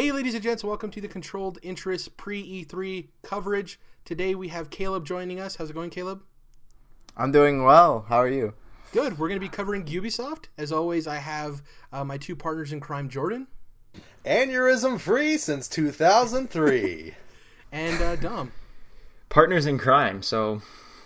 [0.00, 3.78] Hey, ladies and gents, welcome to the Controlled Interest pre E3 coverage.
[4.06, 5.56] Today we have Caleb joining us.
[5.56, 6.22] How's it going, Caleb?
[7.18, 8.06] I'm doing well.
[8.08, 8.54] How are you?
[8.92, 9.18] Good.
[9.18, 10.46] We're going to be covering Ubisoft.
[10.56, 11.60] As always, I have
[11.92, 13.46] uh, my two partners in crime, Jordan.
[14.24, 17.12] Aneurysm free since 2003.
[17.70, 18.52] and uh, Dom.
[19.28, 20.22] Partners in crime.
[20.22, 20.62] So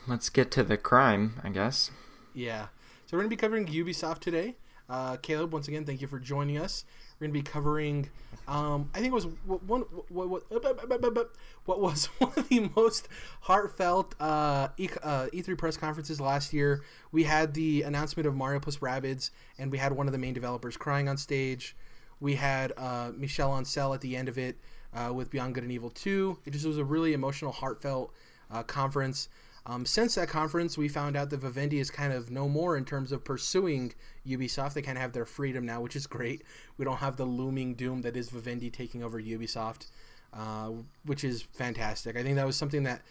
[0.06, 1.90] let's get to the crime, I guess.
[2.32, 2.66] Yeah.
[3.06, 4.54] So we're going to be covering Ubisoft today.
[4.88, 6.84] Uh, Caleb, once again, thank you for joining us.
[7.24, 8.10] Going to be covering,
[8.46, 11.30] um, I think it was one, what, what,
[11.64, 13.08] what was one of the most
[13.40, 16.82] heartfelt uh, e, uh, E3 press conferences last year.
[17.12, 20.34] We had the announcement of Mario plus Rabbids, and we had one of the main
[20.34, 21.74] developers crying on stage.
[22.20, 24.58] We had uh, Michel Ancel at the end of it
[24.92, 26.40] uh, with Beyond Good and Evil 2.
[26.44, 28.12] It just was a really emotional, heartfelt
[28.50, 29.30] uh, conference.
[29.66, 32.84] Um, since that conference, we found out that Vivendi is kind of no more in
[32.84, 33.94] terms of pursuing
[34.26, 34.74] Ubisoft.
[34.74, 36.42] They kind of have their freedom now, which is great.
[36.76, 39.86] We don't have the looming doom that is Vivendi taking over Ubisoft,
[40.34, 40.70] uh,
[41.06, 42.16] which is fantastic.
[42.16, 43.02] I think that was something that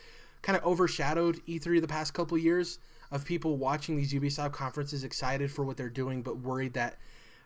[0.43, 2.77] kind of overshadowed E3 the past couple of years
[3.09, 6.97] of people watching these Ubisoft conferences excited for what they're doing, but worried that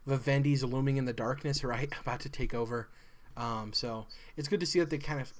[0.05, 1.93] Vivendi's looming in the darkness, right?
[2.01, 2.89] About to take over.
[3.37, 5.31] Um, so it's good to see that they kind of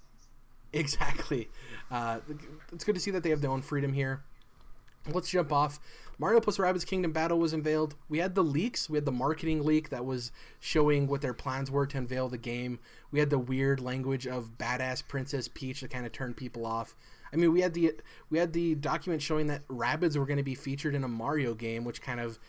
[0.74, 1.50] Exactly.
[1.90, 2.20] Uh,
[2.74, 4.24] it's good to see that they have their own freedom here.
[5.12, 5.80] Let's jump off.
[6.20, 7.96] Mario plus Rabbids Kingdom Battle was unveiled.
[8.10, 8.90] We had the leaks.
[8.90, 12.38] We had the marketing leak that was showing what their plans were to unveil the
[12.38, 12.80] game.
[13.12, 16.96] We had the weird language of badass Princess Peach that kind of turned people off.
[17.32, 17.94] I mean, we had the
[18.30, 21.54] we had the document showing that Rabbids were going to be featured in a Mario
[21.54, 22.40] game, which kind of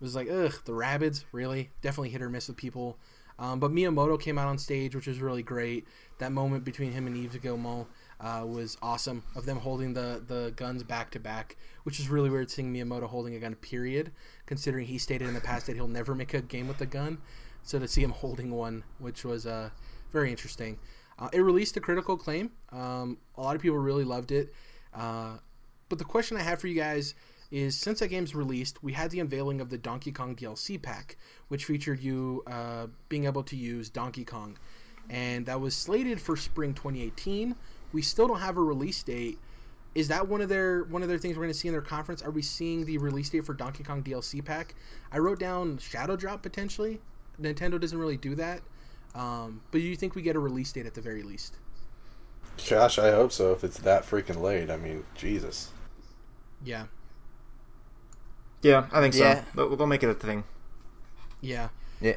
[0.00, 1.70] was like, ugh, the Rabbids, really?
[1.80, 2.98] Definitely hit or miss with people.
[3.38, 5.86] Um, but Miyamoto came out on stage, which was really great.
[6.18, 7.86] That moment between him and Yves Guillemot
[8.20, 9.22] uh, was awesome.
[9.34, 13.08] Of them holding the the guns back to back, which is really weird seeing Miyamoto
[13.08, 13.54] holding a gun.
[13.56, 14.12] Period,
[14.46, 17.18] considering he stated in the past that he'll never make a game with a gun.
[17.64, 19.70] So to see him holding one, which was uh,
[20.12, 20.78] very interesting.
[21.18, 22.50] Uh, it released a critical acclaim.
[22.72, 24.52] Um, a lot of people really loved it.
[24.94, 25.38] Uh,
[25.88, 27.14] but the question I have for you guys
[27.52, 31.16] is since that game's released, we had the unveiling of the Donkey Kong DLC pack,
[31.48, 34.58] which featured you uh, being able to use Donkey Kong.
[35.10, 37.54] And that was slated for spring 2018.
[37.92, 39.38] We still don't have a release date.
[39.94, 41.82] Is that one of their one of their things we're going to see in their
[41.82, 42.22] conference?
[42.22, 44.74] Are we seeing the release date for Donkey Kong DLC pack?
[45.12, 46.98] I wrote down Shadow Drop potentially.
[47.40, 48.62] Nintendo doesn't really do that,
[49.14, 51.56] um, but do you think we get a release date at the very least?
[52.68, 53.52] Gosh, I hope so.
[53.52, 55.70] If it's that freaking late, I mean, Jesus.
[56.64, 56.86] Yeah,
[58.62, 59.24] yeah, I think so.
[59.24, 59.44] Yeah.
[59.54, 60.44] But we'll make it a thing.
[61.40, 61.68] Yeah.
[62.00, 62.16] Yeah.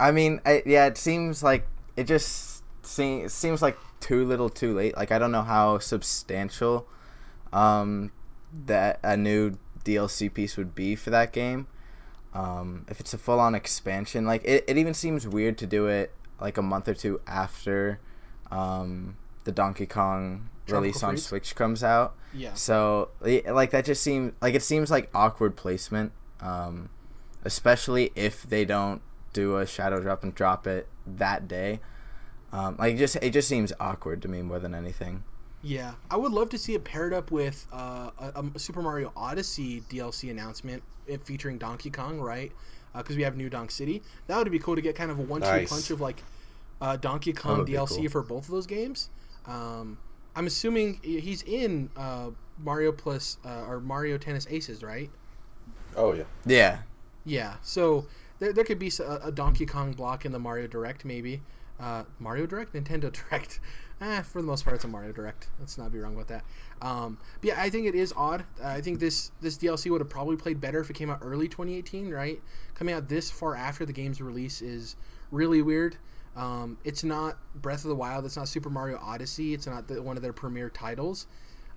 [0.00, 1.66] I mean, I, yeah, it seems like
[1.96, 4.96] it just seems seems like too little, too late.
[4.96, 6.86] Like I don't know how substantial
[7.52, 8.12] um,
[8.66, 11.66] that a new DLC piece would be for that game.
[12.34, 15.86] Um, if it's a full on expansion, like it, it even seems weird to do
[15.86, 17.98] it like a month or two after
[18.50, 22.14] um, the Donkey Kong release on Switch comes out.
[22.34, 22.54] Yeah.
[22.54, 26.90] So like that just seems like it seems like awkward placement, um,
[27.44, 29.02] especially if they don't
[29.32, 31.80] do a shadow drop and drop it that day.
[32.52, 35.24] Um, like just it just seems awkward to me more than anything.
[35.62, 39.12] Yeah, I would love to see it paired up with uh, a, a, Super Mario
[39.16, 40.84] Odyssey DLC announcement
[41.24, 42.52] featuring Donkey Kong, right?
[42.96, 44.02] Because uh, we have New Donk City.
[44.28, 45.68] That would be cool to get kind of a one-two nice.
[45.68, 46.22] punch of like
[46.80, 48.08] uh, Donkey Kong DLC cool.
[48.08, 49.10] for both of those games.
[49.46, 49.98] Um,
[50.38, 52.30] I'm assuming he's in uh,
[52.62, 55.10] Mario plus uh, or Mario Tennis Aces, right?
[55.96, 56.22] Oh yeah.
[56.46, 56.78] Yeah.
[57.24, 57.54] Yeah.
[57.62, 58.06] So
[58.38, 61.42] there, there could be a, a Donkey Kong block in the Mario Direct, maybe.
[61.80, 63.58] Uh, Mario Direct, Nintendo Direct.
[64.00, 65.48] eh, for the most part, it's a Mario Direct.
[65.58, 66.44] Let's not be wrong about that.
[66.82, 68.44] Um, but yeah, I think it is odd.
[68.62, 71.18] Uh, I think this this DLC would have probably played better if it came out
[71.20, 72.40] early 2018, right?
[72.74, 74.94] Coming out this far after the game's release is
[75.32, 75.96] really weird.
[76.38, 78.24] Um, it's not Breath of the Wild.
[78.24, 79.54] It's not Super Mario Odyssey.
[79.54, 81.26] It's not the, one of their premier titles.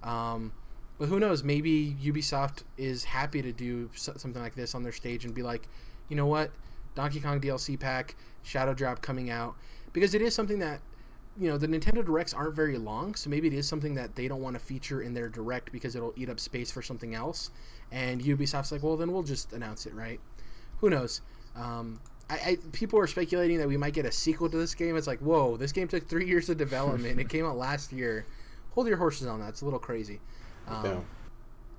[0.04, 0.54] Um,
[1.00, 1.44] but who knows?
[1.44, 5.68] Maybe Ubisoft is happy to do something like this on their stage and be like,
[6.10, 6.52] you know what,
[6.94, 9.56] Donkey Kong DLC pack, Shadow Drop coming out,
[9.94, 10.80] because it is something that
[11.40, 14.28] you know the Nintendo Directs aren't very long, so maybe it is something that they
[14.28, 17.50] don't want to feature in their Direct because it'll eat up space for something else.
[17.92, 20.20] And Ubisoft's like, well, then we'll just announce it, right?
[20.82, 21.22] Who knows?
[21.56, 22.00] Um,
[22.32, 24.96] I, I, people are speculating that we might get a sequel to this game.
[24.96, 27.20] It's like, whoa, this game took three years of development.
[27.20, 28.26] it came out last year.
[28.72, 29.50] Hold your horses on that.
[29.50, 30.22] It's a little crazy.
[30.68, 31.00] Um, yeah.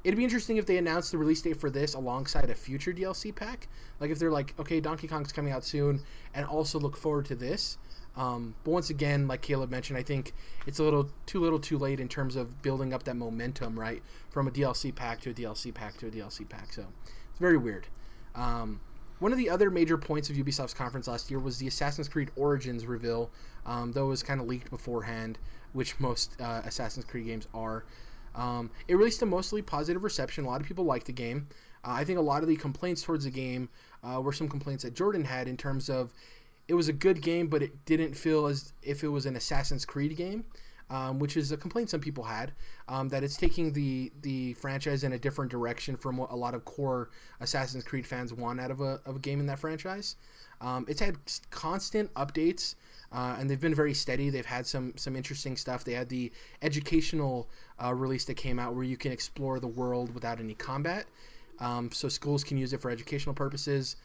[0.05, 3.35] It'd be interesting if they announced the release date for this alongside a future DLC
[3.35, 3.69] pack.
[3.99, 6.03] Like if they're like, okay, Donkey Kong's coming out soon,
[6.35, 7.79] and also look forward to this.
[8.15, 10.35] Um, but once again, like Caleb mentioned, I think
[10.67, 14.03] it's a little too little, too late in terms of building up that momentum, right,
[14.29, 16.73] from a DLC pack to a DLC pack to a DLC pack.
[16.73, 16.85] So
[17.31, 17.87] it's very weird.
[18.35, 18.81] Um,
[19.23, 22.33] one of the other major points of Ubisoft's conference last year was the Assassin's Creed
[22.35, 23.31] Origins reveal,
[23.65, 25.39] um, though it was kind of leaked beforehand,
[25.75, 27.85] which most uh, Assassin's Creed games are.
[28.35, 30.45] Um, it released a mostly positive reception.
[30.45, 31.47] A lot of people liked the game.
[31.85, 33.69] Uh, I think a lot of the complaints towards the game
[34.03, 36.13] uh, were some complaints that Jordan had in terms of
[36.67, 39.85] it was a good game, but it didn't feel as if it was an Assassin's
[39.85, 40.45] Creed game.
[40.91, 42.53] Um, which is a complaint some people had
[42.87, 46.55] um, that it's taking the the franchise in a different direction from what a lot
[46.55, 47.09] of core
[47.41, 50.17] Assassin's Creed fans want out of a, of a game in that franchise.
[50.61, 51.17] Um, it's had
[51.51, 52.75] constant updates.
[53.15, 54.31] Uh, and they've been very steady.
[54.31, 55.85] They've had some some interesting stuff.
[55.85, 56.33] They had the
[56.63, 57.49] educational
[57.83, 61.05] uh, release that came out where you can explore the world without any combat,
[61.61, 63.97] um, so schools can use it for educational purposes.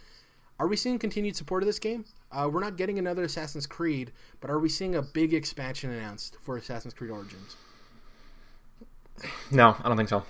[0.60, 2.04] Are we seeing continued support of this game?
[2.32, 6.38] Uh, we're not getting another Assassin's Creed, but are we seeing a big expansion announced
[6.42, 7.56] for Assassin's Creed Origins?
[9.52, 10.24] No, I don't think so.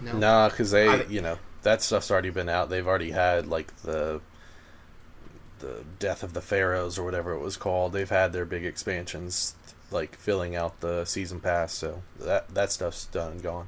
[0.00, 0.12] No.
[0.16, 2.70] Nah, because they, I- you know, that stuff's already been out.
[2.70, 4.20] They've already had like the
[5.58, 7.92] the death of the pharaohs or whatever it was called.
[7.92, 9.54] They've had their big expansions,
[9.90, 11.74] like filling out the season pass.
[11.74, 13.66] So that that stuff's done and gone.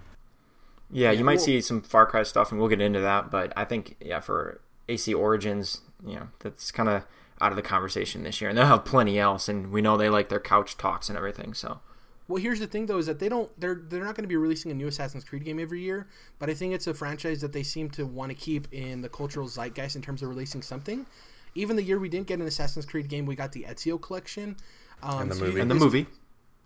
[0.90, 3.30] Yeah, Yeah, you might well- see some Far Cry stuff, and we'll get into that.
[3.30, 7.02] But I think, yeah, for AC Origins, you know, that's kind of
[7.42, 9.48] out of the conversation this year, and they'll have plenty else.
[9.48, 11.52] And we know they like their couch talks and everything.
[11.54, 11.80] So
[12.28, 14.36] Well, here's the thing though: is that they don't they're they're not going to be
[14.36, 16.06] releasing a new Assassin's Creed game every year.
[16.38, 19.08] But I think it's a franchise that they seem to want to keep in the
[19.08, 21.06] cultural zeitgeist in terms of releasing something.
[21.54, 24.56] Even the year we didn't get an Assassin's Creed game, we got the Ezio collection.
[25.02, 25.52] Um, And the so movie.
[25.52, 26.06] think and the movie,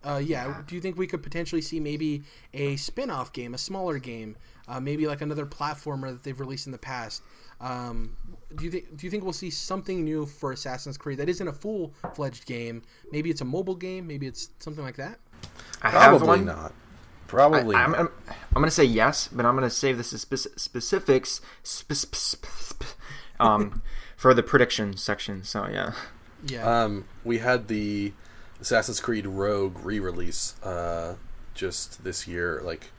[0.06, 0.62] Uh, yeah.
[0.66, 2.22] Do you think we could potentially see maybe
[2.54, 4.36] a spin-off game, a smaller game,
[4.68, 7.22] uh, maybe like another platformer that they've released in the past?
[7.60, 8.14] Um,
[8.54, 11.48] do you think Do you think we'll see something new for Assassin's Creed that isn't
[11.48, 12.82] a full-fledged game?
[13.10, 14.06] Maybe it's a mobile game.
[14.06, 15.18] Maybe it's something like that.
[15.82, 16.44] I have Probably one.
[16.44, 16.72] not.
[17.26, 18.00] Probably I, am not.
[18.00, 21.92] I'm, I'm going to say yes, but I'm going to save the spec- specifics spe-
[21.92, 22.84] spe- spe- spe-
[23.40, 23.82] um,
[24.16, 25.42] for the prediction section.
[25.42, 25.92] So yeah,
[26.46, 26.84] Yeah.
[26.84, 28.12] Um, we had the
[28.60, 31.16] Assassin's Creed Rogue re-release uh,
[31.54, 32.92] just this year, like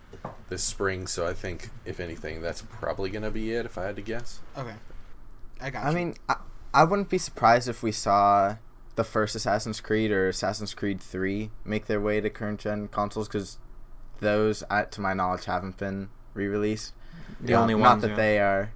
[0.50, 1.08] this spring.
[1.08, 3.66] So I think, if anything, that's probably gonna be it.
[3.66, 4.40] If I had to guess.
[4.58, 4.76] okay.
[5.60, 5.86] I got.
[5.86, 5.96] I you.
[5.96, 6.36] mean, I,
[6.74, 8.58] I wouldn't be surprised if we saw
[8.96, 13.28] the first Assassin's Creed or Assassin's Creed 3 make their way to current gen consoles
[13.28, 13.60] because
[14.20, 16.94] those, uh, to my knowledge, haven't been re released.
[17.40, 18.16] the only Not that yeah.
[18.16, 18.72] they are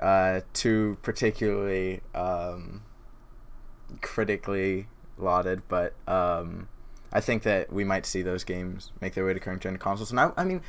[0.00, 2.82] uh, too particularly um,
[4.00, 6.68] critically lauded, but um,
[7.12, 10.10] I think that we might see those games make their way to current gen consoles.
[10.10, 10.62] And I, I mean,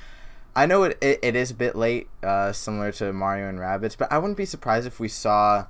[0.56, 3.98] I know it, it, it is a bit late, uh, similar to Mario and Rabbids,
[3.98, 5.68] but I wouldn't be surprised if we saw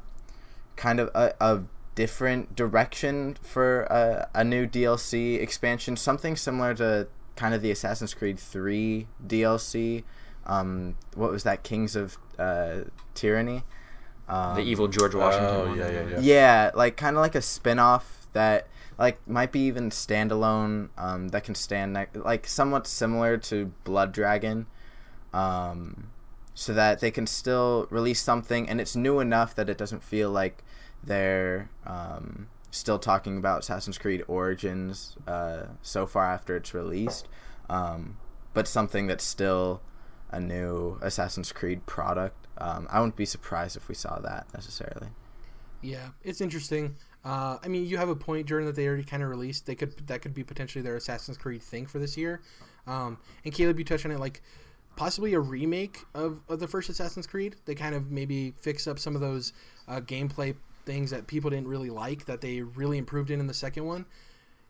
[0.75, 1.63] kind of a, a
[1.95, 8.13] different direction for a, a new DLC expansion, something similar to kind of the Assassin's
[8.13, 10.03] Creed 3 DLC.
[10.45, 11.63] Um, what was that?
[11.63, 12.81] Kings of uh,
[13.13, 13.63] Tyranny?
[14.27, 15.49] Um, the evil George Washington.
[15.49, 15.77] Oh one.
[15.77, 16.19] yeah, yeah, yeah.
[16.19, 18.67] yeah, like kind of like a spin-off that
[18.97, 24.11] like might be even standalone um, that can stand ne- like somewhat similar to Blood
[24.11, 24.67] Dragon
[25.33, 26.09] um,
[26.53, 30.29] so that they can still release something and it's new enough that it doesn't feel
[30.29, 30.63] like
[31.03, 37.27] they're um, still talking about Assassin's Creed Origins uh, so far after it's released
[37.69, 38.17] um,
[38.53, 39.81] but something that's still
[40.29, 45.07] a new Assassin's Creed product um, I wouldn't be surprised if we saw that necessarily
[45.81, 46.97] Yeah, it's interesting.
[47.25, 49.65] Uh, I mean, you have a point, Jordan, that they already kind of released.
[49.65, 52.41] They could that could be potentially their Assassin's Creed thing for this year.
[52.87, 54.41] Um, and Caleb, you touched on it, like
[54.95, 57.55] possibly a remake of, of the first Assassin's Creed.
[57.65, 59.53] They kind of maybe fix up some of those
[59.87, 63.53] uh, gameplay things that people didn't really like that they really improved in in the
[63.53, 64.05] second one.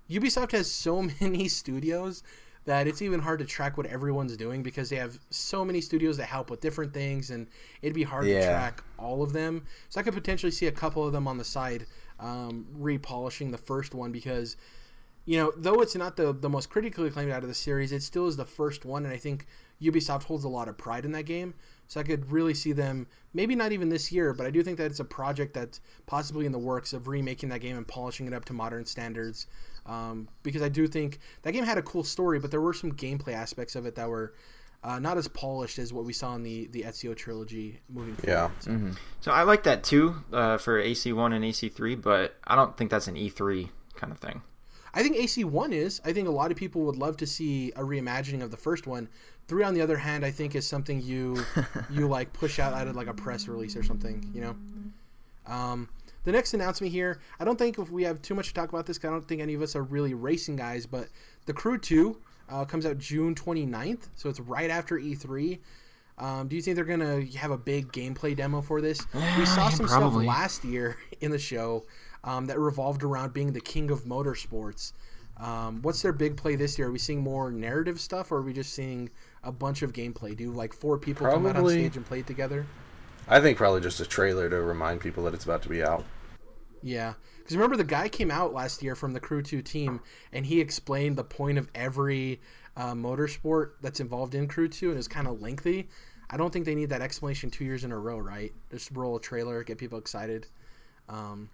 [0.10, 2.24] Ubisoft has so many studios
[2.66, 6.18] that it's even hard to track what everyone's doing because they have so many studios
[6.18, 7.48] that help with different things and
[7.82, 9.66] it'd be hard to track all of them.
[9.90, 11.86] So I could potentially see a couple of them on the side
[12.20, 14.58] um, repolishing the first one because
[15.26, 18.02] you know, though it's not the the most critically acclaimed out of the series, it
[18.02, 19.46] still is the first one, and I think
[19.82, 21.54] Ubisoft holds a lot of pride in that game.
[21.88, 24.78] So I could really see them, maybe not even this year, but I do think
[24.78, 28.28] that it's a project that's possibly in the works of remaking that game and polishing
[28.28, 29.48] it up to modern standards.
[29.86, 32.92] Um, because I do think that game had a cool story, but there were some
[32.92, 34.34] gameplay aspects of it that were
[34.84, 38.32] uh, not as polished as what we saw in the the Ezio trilogy moving forward.
[38.34, 38.50] Yeah.
[38.60, 42.90] So, So I like that too uh, for AC1 and AC3, but I don't think
[42.92, 44.42] that's an E3 kind of thing.
[44.94, 46.02] I think AC1 is.
[46.04, 48.88] I think a lot of people would love to see a reimagining of the first
[48.88, 49.08] one.
[49.48, 51.44] Three, on the other hand, I think is something you
[51.92, 54.30] you like push out out of like a press release or something.
[54.34, 54.56] You know.
[55.46, 55.90] Um,
[56.26, 58.86] the next announcement here, I don't think if we have too much to talk about
[58.86, 58.98] this.
[58.98, 61.08] 'cause I don't think any of us are really racing guys, but
[61.46, 62.18] the Crew 2
[62.50, 65.60] uh, comes out June 29th, so it's right after E3.
[66.18, 69.00] Um, do you think they're gonna have a big gameplay demo for this?
[69.38, 70.26] We saw yeah, some probably.
[70.26, 71.86] stuff last year in the show
[72.24, 74.94] um, that revolved around being the king of motorsports.
[75.38, 76.90] Um, what's their big play this year?
[76.90, 79.10] Are we seeing more narrative stuff, or are we just seeing
[79.44, 80.36] a bunch of gameplay?
[80.36, 82.66] Do like four people come out on stage and play it together?
[83.28, 86.04] I think probably just a trailer to remind people that it's about to be out.
[86.82, 87.14] Yeah,
[87.50, 90.02] because remember the guy came out last year from the Crew Two team,
[90.32, 92.42] and he explained the point of every
[92.78, 95.90] uh, motorsport that's involved in Crew Two, and it's kind of lengthy.
[96.30, 98.54] I don't think they need that explanation two years in a row, right?
[98.70, 100.46] Just roll a trailer, get people excited.
[101.10, 101.50] Um,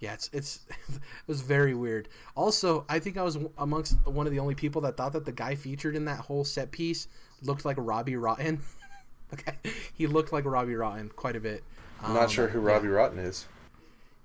[0.00, 2.08] yeah, it's it's it was very weird.
[2.34, 5.32] Also, I think I was amongst one of the only people that thought that the
[5.32, 7.06] guy featured in that whole set piece
[7.42, 8.62] looked like Robbie Rotten.
[9.34, 9.58] okay,
[9.92, 11.62] he looked like Robbie Rotten quite a bit.
[12.02, 12.72] I'm not Um, sure who yeah.
[12.72, 13.44] Robbie Rotten is.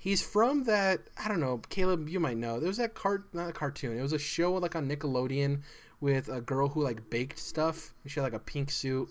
[0.02, 2.08] He's from that I don't know, Caleb.
[2.08, 2.60] You might know.
[2.60, 3.98] There was that cart, not a cartoon.
[3.98, 5.62] It was a show like on Nickelodeon
[6.00, 7.94] with a girl who like baked stuff.
[8.08, 9.10] She had like a pink suit.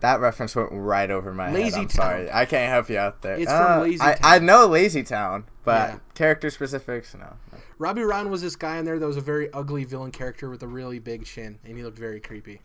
[0.00, 1.74] That reference went right over my Lazy head.
[1.80, 1.90] I'm Town.
[2.06, 2.30] sorry.
[2.32, 3.34] I can't help you out there.
[3.36, 4.18] It's Uh, from Lazy I, Town.
[4.22, 5.98] I know Lazy Town, but Yeah.
[6.14, 7.20] character specifics, no.
[7.52, 7.58] no.
[7.78, 10.62] Robbie Rotten was this guy in there that was a very ugly villain character with
[10.62, 12.60] a really big chin, and he looked very creepy.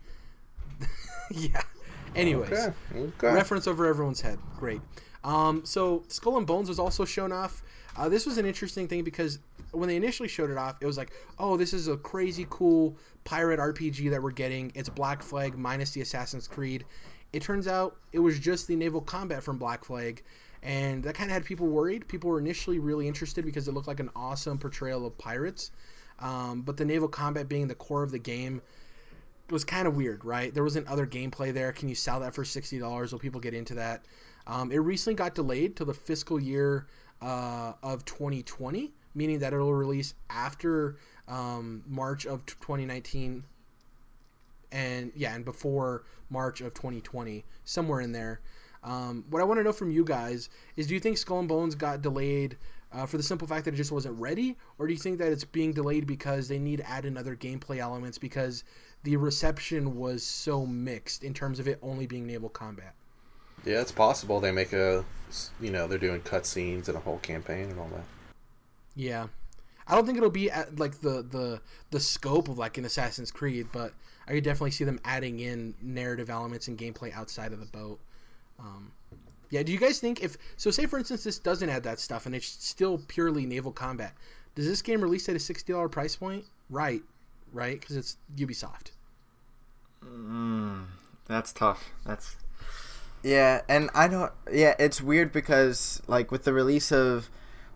[1.31, 1.61] yeah.
[2.15, 2.73] Anyways, Okay.
[2.95, 3.33] Okay.
[3.33, 4.39] reference over everyone's head.
[4.57, 4.81] Great.
[5.23, 7.61] Um, so Skull and Bones was also shown off.
[7.97, 9.39] Uh, this was an interesting thing because
[9.71, 12.95] when they initially showed it off, it was like, oh, this is a crazy cool
[13.23, 14.71] pirate RPG that we're getting.
[14.75, 16.85] It's Black Flag minus the Assassin's Creed.
[17.33, 20.23] It turns out it was just the naval combat from Black Flag.
[20.61, 22.07] And that kind of had people worried.
[22.07, 25.71] People were initially really interested because it looked like an awesome portrayal of pirates.
[26.19, 28.61] Um, but the naval combat being the core of the game,
[29.51, 30.53] was kind of weird, right?
[30.53, 31.71] There wasn't other gameplay there.
[31.71, 33.11] Can you sell that for sixty dollars?
[33.11, 34.05] Will people get into that?
[34.47, 36.87] Um, it recently got delayed to the fiscal year
[37.21, 43.43] uh, of 2020, meaning that it'll release after um, March of 2019,
[44.71, 48.41] and yeah, and before March of 2020, somewhere in there.
[48.83, 51.47] Um, what I want to know from you guys is: Do you think Skull and
[51.47, 52.57] Bones got delayed
[52.91, 55.31] uh, for the simple fact that it just wasn't ready, or do you think that
[55.31, 58.63] it's being delayed because they need to add in other gameplay elements because
[59.03, 62.95] the reception was so mixed in terms of it only being naval combat?
[63.65, 65.03] Yeah, it's possible they make a,
[65.59, 68.03] you know, they're doing cutscenes and a whole campaign and all that.
[68.95, 69.27] Yeah,
[69.87, 71.61] I don't think it'll be at like the the
[71.91, 73.93] the scope of like an Assassin's Creed, but
[74.27, 77.99] I could definitely see them adding in narrative elements and gameplay outside of the boat.
[78.59, 78.91] Um,
[79.49, 80.69] yeah, do you guys think if so?
[80.69, 84.13] Say for instance, this doesn't add that stuff and it's still purely naval combat.
[84.55, 86.45] Does this game release at a sixty dollar price point?
[86.69, 87.01] Right,
[87.51, 88.91] right, because it's Ubisoft.
[90.05, 90.85] Mm,
[91.25, 91.89] that's tough.
[92.05, 92.35] That's
[93.23, 94.31] Yeah, and I don't.
[94.51, 97.29] Yeah, it's weird because like with the release of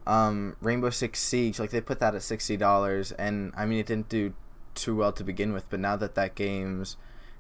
[0.07, 3.85] um, Rainbow Six Siege, like they put that at sixty dollars, and I mean it
[3.85, 4.33] didn't do
[4.73, 6.97] too well to begin with, but now that that game's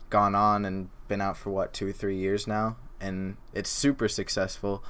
[0.09, 4.07] gone on and been out for what two or three years now, and it's super
[4.09, 4.83] successful.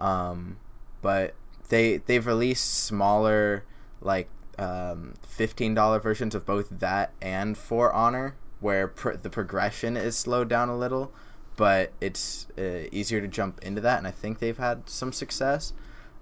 [0.00, 0.58] Um,
[1.02, 1.34] but
[1.70, 3.64] they they've released smaller
[4.00, 9.96] like um, fifteen dollar versions of both that and For Honor, where pr- the progression
[9.96, 11.12] is slowed down a little,
[11.56, 15.72] but it's uh, easier to jump into that, and I think they've had some success.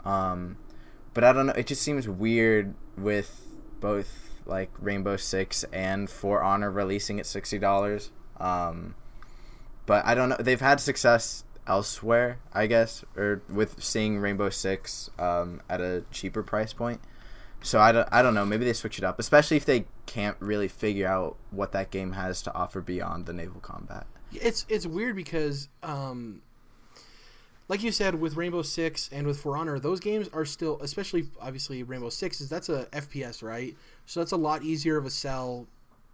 [0.04, 0.56] Um,
[1.14, 1.52] but I don't know.
[1.52, 3.46] It just seems weird with
[3.80, 8.10] both like Rainbow Six and For Honor releasing at sixty dollars.
[8.38, 8.94] Um,
[9.86, 10.36] but I don't know.
[10.38, 16.42] They've had success elsewhere, I guess, or with seeing Rainbow Six um, at a cheaper
[16.42, 17.00] price point.
[17.62, 18.44] So I don't, I don't know.
[18.44, 22.12] Maybe they switch it up, especially if they can't really figure out what that game
[22.12, 24.06] has to offer beyond the naval combat.
[24.34, 26.42] It's it's weird because, um,
[27.68, 31.24] like you said, with Rainbow Six and with For Honor, those games are still, especially
[31.40, 33.76] obviously Rainbow Six is that's a FPS, right?
[34.06, 35.66] So that's a lot easier of a sell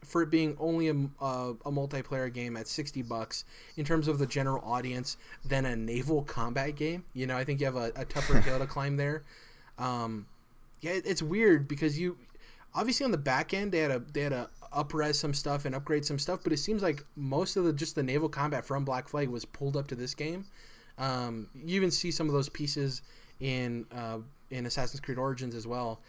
[0.05, 3.45] for it being only a, a, a multiplayer game at 60 bucks
[3.77, 7.05] in terms of the general audience than a naval combat game.
[7.15, 9.25] You know, I think you have a, a tougher hill to climb there.
[9.79, 10.27] Um,
[10.81, 12.17] yeah, it, it's weird because you
[12.79, 15.75] obviously on the back end they had a they had to upres some stuff and
[15.75, 18.85] upgrade some stuff, but it seems like most of the just the naval combat from
[18.85, 20.47] Black Flag was pulled up to this game.
[20.99, 23.03] Um, you even see some of those pieces
[23.41, 24.19] in uh,
[24.51, 26.01] in Assassin's Creed Origins as well.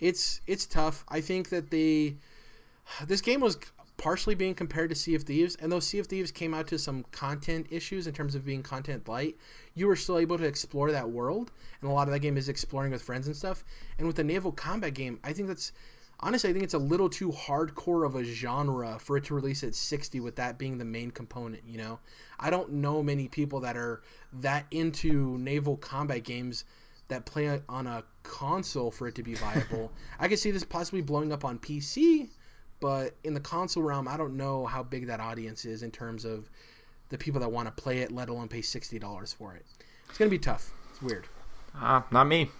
[0.00, 1.04] It's it's tough.
[1.08, 2.16] I think that they
[3.06, 3.58] this game was
[3.98, 6.78] partially being compared to Sea of Thieves, and though Sea of Thieves came out to
[6.78, 9.36] some content issues in terms of being content light,
[9.74, 11.50] you were still able to explore that world,
[11.80, 13.64] and a lot of that game is exploring with friends and stuff.
[13.98, 15.72] And with the naval combat game, I think that's
[16.20, 19.62] honestly, I think it's a little too hardcore of a genre for it to release
[19.62, 21.98] at 60 with that being the main component, you know?
[22.40, 24.02] I don't know many people that are
[24.34, 26.64] that into naval combat games
[27.08, 29.90] that play on a console for it to be viable.
[30.20, 32.28] I could see this possibly blowing up on PC,
[32.80, 36.24] but in the console realm, I don't know how big that audience is in terms
[36.24, 36.50] of
[37.08, 39.64] the people that want to play it, let alone pay sixty dollars for it.
[40.08, 40.72] It's gonna be tough.
[40.90, 41.26] It's weird.
[41.74, 42.50] Ah, not me.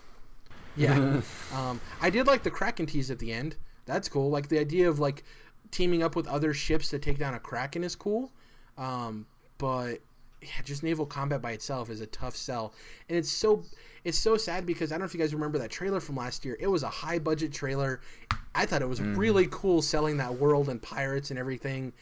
[0.78, 1.20] Yeah.
[1.54, 3.56] um, I did like the Kraken tease at the end.
[3.86, 4.30] That's cool.
[4.30, 5.24] Like the idea of like
[5.70, 8.30] teaming up with other ships to take down a Kraken is cool.
[8.76, 9.26] Um,
[9.58, 9.98] but
[10.40, 12.72] yeah, just naval combat by itself is a tough sell,
[13.08, 13.64] and it's so
[14.04, 16.44] it's so sad because I don't know if you guys remember that trailer from last
[16.44, 16.56] year.
[16.60, 18.00] It was a high budget trailer.
[18.54, 21.92] I thought it was really cool selling that world and pirates and everything,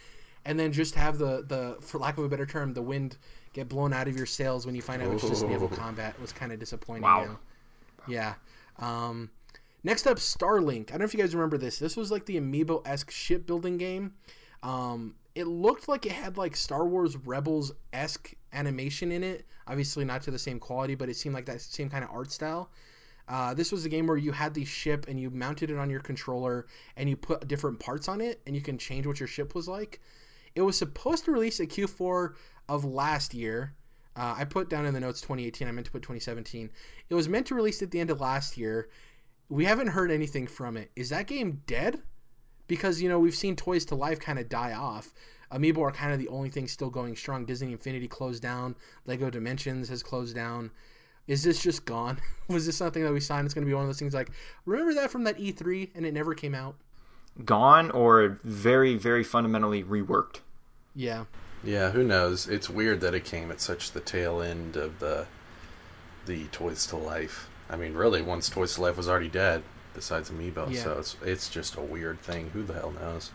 [0.45, 3.17] and then just have the the for lack of a better term, the wind
[3.55, 5.77] get blown out of your sails when you find out it's just naval Oh.
[5.77, 7.05] combat was kind of disappointing.
[7.05, 7.39] Wow.
[8.07, 8.35] Yeah.
[8.79, 9.31] Um,
[9.83, 10.89] next up, Starlink.
[10.89, 11.79] I don't know if you guys remember this.
[11.79, 14.15] This was like the Amiibo esque shipbuilding game.
[14.63, 19.47] Um, it looked like it had like Star Wars Rebels esque animation in it.
[19.67, 22.33] Obviously, not to the same quality, but it seemed like that same kind of art
[22.33, 22.71] style.
[23.29, 25.91] Uh, this was a game where you had the ship and you mounted it on
[25.91, 26.67] your controller
[26.97, 29.67] and you put different parts on it and you can change what your ship was
[29.69, 30.01] like.
[30.55, 32.35] It was supposed to release at Q4
[32.69, 33.75] of last year.
[34.17, 35.69] Uh, I put down in the notes 2018.
[35.69, 36.71] I meant to put 2017.
[37.09, 38.89] It was meant to release at the end of last year.
[39.49, 40.91] We haven't heard anything from it.
[40.97, 42.01] Is that game dead?
[42.67, 45.13] Because you know we've seen Toys to Life kind of die off.
[45.53, 47.45] Amiibo are kind of the only thing still going strong.
[47.45, 48.75] Disney Infinity closed down.
[49.05, 50.71] Lego Dimensions has closed down.
[51.29, 52.19] Is this just gone?
[52.49, 53.45] Was this something that we signed?
[53.45, 54.31] It's going to be one of those things like
[54.65, 56.77] remember that from that E3 and it never came out.
[57.45, 60.41] Gone or very, very fundamentally reworked.
[60.95, 61.25] Yeah,
[61.65, 62.47] Yeah, who knows?
[62.49, 65.27] It's weird that it came at such the tail end of the
[66.27, 67.49] the Toys to Life.
[67.71, 69.63] I mean, really, once Toys to Life was already dead,
[69.95, 70.83] besides Amiibo, Yeah.
[70.83, 72.51] so it's it's just a weird thing.
[72.51, 73.31] Who the hell knows?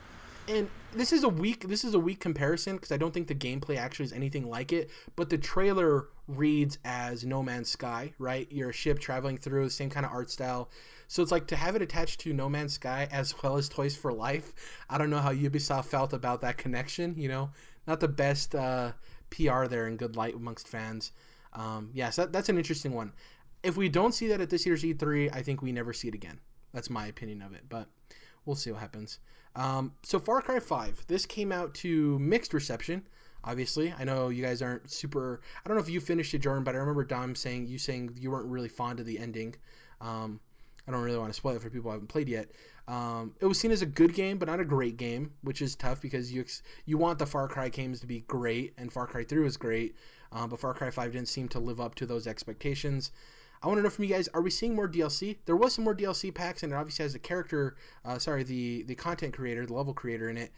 [0.48, 3.36] and this is a weak this is a weak comparison because I don't think the
[3.36, 4.90] gameplay actually is anything like it.
[5.16, 8.48] But the trailer reads as No Man's Sky, right?
[8.52, 10.70] You're a ship traveling through the same kind of art style.
[11.08, 13.96] So it's like to have it attached to No Man's Sky as well as Toys
[13.96, 14.54] for Life.
[14.90, 17.14] I don't know how Ubisoft felt about that connection.
[17.18, 17.50] You know,
[17.88, 18.92] not the best uh,
[19.30, 21.12] PR there in good light amongst fans.
[21.54, 23.14] Um, yes, that, that's an interesting one.
[23.64, 26.16] If we don't see that at this year's E3, I think we never see it
[26.16, 26.40] again.
[26.74, 27.88] That's my opinion of it, but
[28.46, 29.20] we'll see what happens.
[29.56, 33.08] Um, so Far Cry 5, this came out to mixed reception.
[33.44, 35.42] Obviously, I know you guys aren't super.
[35.64, 38.16] I don't know if you finished it, Jordan, but I remember Dom saying you saying
[38.16, 39.56] you weren't really fond of the ending.
[40.00, 40.40] Um,
[40.88, 42.52] I don't really want to spoil it for people who haven't played yet.
[42.88, 45.76] Um, it was seen as a good game, but not a great game, which is
[45.76, 49.08] tough because you ex- you want the Far Cry games to be great, and Far
[49.08, 49.96] Cry 3 was great,
[50.32, 53.12] um, but Far Cry 5 didn't seem to live up to those expectations.
[53.64, 55.38] I want to know from you guys: Are we seeing more DLC?
[55.46, 58.84] There was some more DLC packs, and it obviously has the character, uh, sorry, the
[58.84, 60.52] the content creator, the level creator in it.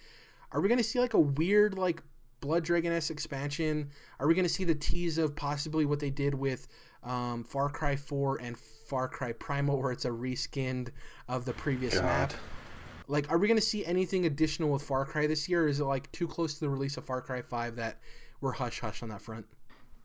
[0.53, 2.01] Are we going to see like a weird like
[2.39, 3.89] Blood Dragon S expansion?
[4.19, 6.67] Are we going to see the tease of possibly what they did with
[7.03, 8.57] um, Far Cry 4 and
[8.93, 10.89] Far Cry Primal, where it's a reskinned
[11.27, 12.03] of the previous God.
[12.03, 12.33] map?
[13.07, 15.63] Like, are we going to see anything additional with Far Cry this year?
[15.63, 17.97] Or is it like too close to the release of Far Cry 5 that
[18.39, 19.47] we're hush hush on that front?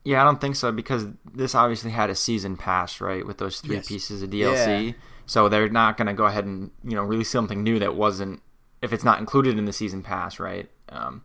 [0.04, 3.60] Yeah, I don't think so because this obviously had a season pass, right, with those
[3.60, 3.88] three Yes.
[3.88, 4.86] pieces of DLC.
[4.86, 4.92] Yeah.
[5.26, 8.40] So they're not going to go ahead and you know release something new that wasn't
[8.80, 10.70] if it's not included in the season pass, right?
[10.88, 11.24] Um,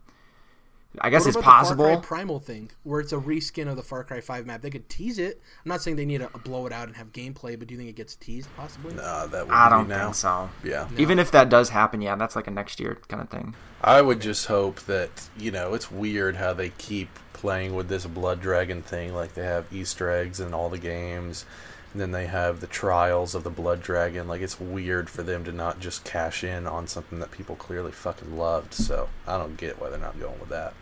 [1.00, 1.84] I guess What it's about the Far possible.
[1.84, 4.62] Cry Primal thing, where it's a reskin of the Far Cry 5 map.
[4.62, 5.40] They could tease it.
[5.64, 7.78] I'm not saying they need to blow it out and have gameplay, but do you
[7.78, 8.94] think it gets teased possibly?
[8.94, 10.04] Nah, that would I don't now.
[10.04, 10.50] think so.
[10.62, 10.88] Yeah.
[10.96, 13.54] Even if that does happen, yeah, that's like a next year kind of thing.
[13.82, 18.06] I would just hope that you know it's weird how they keep playing with this
[18.06, 19.14] blood dragon thing.
[19.14, 21.44] Like they have Easter eggs in all the games,
[21.92, 24.28] and then they have the trials of the blood dragon.
[24.28, 27.92] Like it's weird for them to not just cash in on something that people clearly
[27.92, 28.72] fucking loved.
[28.72, 30.72] So I don't get why they're not going with that.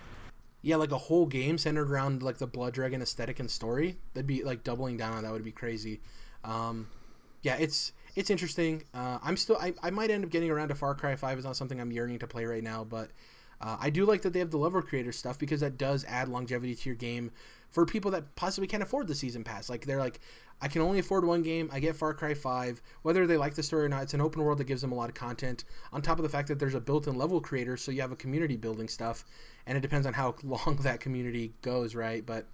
[0.62, 3.98] Yeah, like a whole game centered around like the Blood Dragon aesthetic and story.
[4.14, 6.01] That'd be like doubling down on that would be crazy.
[6.44, 6.88] Um,
[7.42, 8.85] yeah, it's it's interesting.
[8.94, 11.38] Uh, I'm still I, I might end up getting around to Far Cry Five.
[11.38, 13.11] It's not something I'm yearning to play right now, but
[13.61, 16.29] uh, I do like that they have the level creator stuff because that does add
[16.29, 17.31] longevity to your game
[17.70, 19.70] for people that possibly can't afford the season pass.
[19.70, 20.20] Like they're like,
[20.62, 21.68] I can only afford one game.
[21.72, 24.05] I get Far Cry Five, whether they like the story or not.
[24.05, 25.64] It's an open world that gives them a lot of content.
[25.92, 28.16] On top of the fact that there's a built-in level creator, so you have a
[28.16, 29.25] community building stuff,
[29.66, 32.25] and it depends on how long that community goes, right?
[32.25, 32.46] But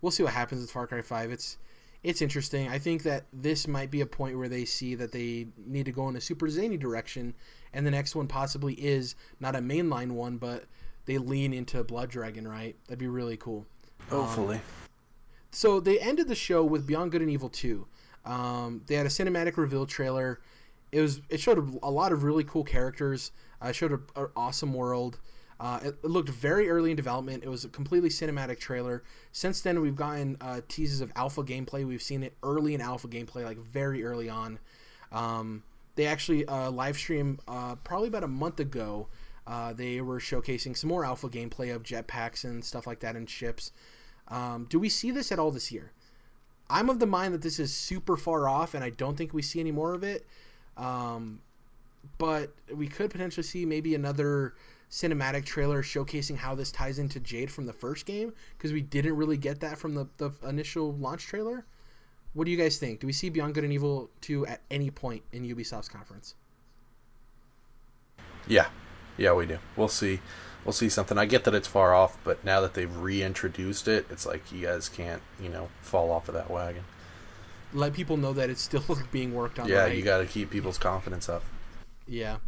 [0.00, 1.30] we'll see what happens with Far Cry Five.
[1.30, 1.58] It's
[2.02, 2.68] it's interesting.
[2.68, 5.92] I think that this might be a point where they see that they need to
[5.92, 7.34] go in a super zany direction,
[7.74, 10.64] and the next one possibly is not a mainline one, but
[11.04, 12.74] they lean into Blood Dragon, right?
[12.86, 13.66] That'd be really cool.
[14.10, 14.60] Um, Hopefully.
[15.54, 17.86] So they ended the show with Beyond Good and Evil 2.
[18.24, 20.40] Um, they had a cinematic reveal trailer.
[20.90, 23.30] It was it showed a, a lot of really cool characters.
[23.62, 25.20] Uh, it showed an awesome world.
[25.60, 27.44] Uh, it, it looked very early in development.
[27.44, 29.04] It was a completely cinematic trailer.
[29.30, 31.86] Since then, we've gotten uh, teases of alpha gameplay.
[31.86, 34.58] We've seen it early in alpha gameplay, like very early on.
[35.12, 35.62] Um,
[35.94, 39.06] they actually uh, live stream uh, probably about a month ago.
[39.46, 43.30] Uh, they were showcasing some more alpha gameplay of jetpacks and stuff like that and
[43.30, 43.70] ships.
[44.28, 45.92] Um, do we see this at all this year?
[46.70, 49.42] I'm of the mind that this is super far off, and I don't think we
[49.42, 50.26] see any more of it.
[50.76, 51.40] Um,
[52.18, 54.54] but we could potentially see maybe another
[54.90, 59.16] cinematic trailer showcasing how this ties into Jade from the first game because we didn't
[59.16, 61.64] really get that from the, the initial launch trailer.
[62.32, 63.00] What do you guys think?
[63.00, 66.34] Do we see Beyond Good and Evil 2 at any point in Ubisoft's conference?
[68.46, 68.66] Yeah,
[69.16, 69.58] yeah, we do.
[69.76, 70.20] We'll see.
[70.64, 71.18] We'll see something.
[71.18, 74.62] I get that it's far off, but now that they've reintroduced it, it's like you
[74.62, 76.84] guys can't, you know, fall off of that wagon.
[77.74, 79.68] Let people know that it's still being worked on.
[79.68, 79.96] Yeah, right?
[79.96, 81.42] you got to keep people's confidence up.
[82.06, 82.38] Yeah.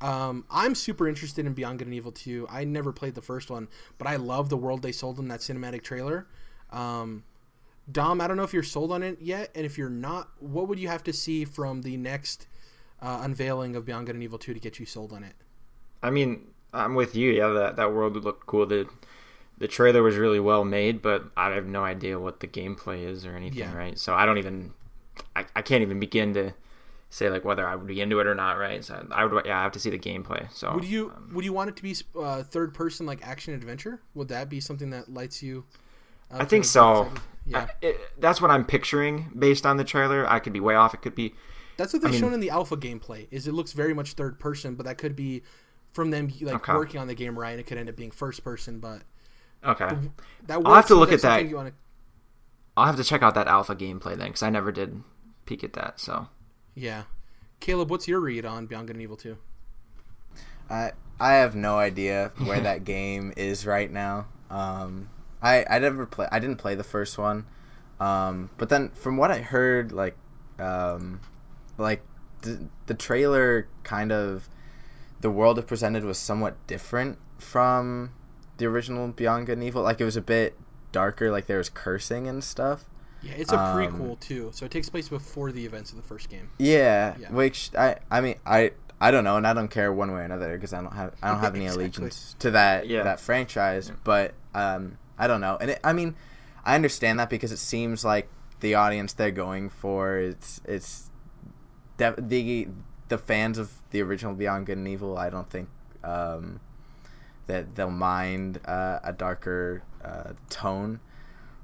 [0.00, 2.46] Um, I'm super interested in Beyond Good and Evil 2.
[2.50, 3.68] I never played the first one,
[3.98, 6.26] but I love the world they sold in that cinematic trailer.
[6.70, 7.24] Um,
[7.90, 10.68] Dom, I don't know if you're sold on it yet, and if you're not, what
[10.68, 12.46] would you have to see from the next
[13.00, 15.34] uh, unveiling of Beyond Good and Evil 2 to get you sold on it?
[16.02, 17.30] I mean, I'm with you.
[17.32, 18.66] Yeah, that that world would look cool.
[18.66, 18.88] The
[19.58, 23.24] the trailer was really well made, but I have no idea what the gameplay is
[23.24, 23.74] or anything, Yeah.
[23.74, 23.98] right?
[23.98, 24.74] So I don't even,
[25.34, 26.52] I, I can't even begin to
[27.08, 28.84] say like whether I would be into it or not, right?
[28.84, 30.52] So I would, yeah, I have to see the gameplay.
[30.52, 34.02] So Would you would you want it to be uh, third person like action adventure?
[34.14, 35.64] Would that be something that lights you?
[36.30, 37.10] up I think so.
[37.46, 40.28] Yeah, I- it, that's what I'm picturing based on the trailer.
[40.28, 40.92] I could be way off.
[40.92, 41.32] It could be.
[41.78, 43.26] that's what they've I mean- shown in the alpha gameplay.
[43.30, 45.42] Is it looks very much third person, but that could be
[45.96, 46.72] from them like Okay.
[46.72, 47.58] working on the game right.
[47.58, 49.02] It could end up being first person, but
[49.64, 49.88] Okay,
[50.46, 51.48] that I'll have to look at that.
[51.48, 51.72] You wanna,
[52.76, 55.02] I'll have to check out that alpha gameplay then because I never did
[55.46, 55.98] peek at that.
[56.00, 56.28] So
[56.74, 57.04] yeah,
[57.60, 59.38] Caleb, what's your read on Beyond Good and Evil Two?
[60.70, 64.26] I I have no idea where that game is right now.
[64.50, 65.08] Um,
[65.42, 66.28] I I never play.
[66.30, 67.46] I didn't play the first one.
[68.00, 70.16] Um, but then from what I heard, like,
[70.58, 71.20] um,
[71.78, 72.02] like
[72.42, 74.48] the the trailer kind of
[75.20, 78.12] the world it presented was somewhat different from
[78.58, 79.82] the original Beyond Good and Evil.
[79.82, 80.54] Like it was a bit
[80.92, 81.30] darker.
[81.30, 82.84] Like there was cursing and stuff.
[83.22, 86.02] Yeah, it's a Um, prequel too, so it takes place before the events of the
[86.02, 86.50] first game.
[86.58, 87.30] Yeah, Yeah.
[87.32, 90.24] which I I mean I I don't know, and I don't care one way or
[90.24, 91.84] another because I don't have I don't have any Exactly.
[91.84, 93.02] allegiance to that Yeah.
[93.02, 93.90] that franchise.
[94.04, 96.14] But um, I don't know, and it, I mean,
[96.64, 98.28] I understand that because it seems like
[98.60, 101.10] the audience they're going for it's it's
[101.98, 102.68] def- the
[103.08, 105.16] the fans of the original Beyond Good and Evil.
[105.16, 105.68] I don't think
[106.02, 106.60] um,
[107.46, 111.00] that they'll mind uh, a darker uh, tone,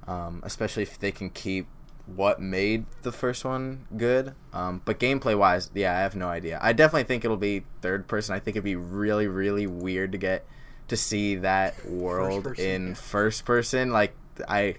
[0.07, 1.66] um, especially if they can keep
[2.07, 4.35] what made the first one good.
[4.52, 6.59] Um, but gameplay wise, yeah, I have no idea.
[6.61, 8.35] I definitely think it'll be third person.
[8.35, 10.44] I think it'd be really, really weird to get
[10.88, 12.94] to see that world person, in yeah.
[12.94, 13.90] first person.
[13.90, 14.14] Like
[14.48, 14.76] I,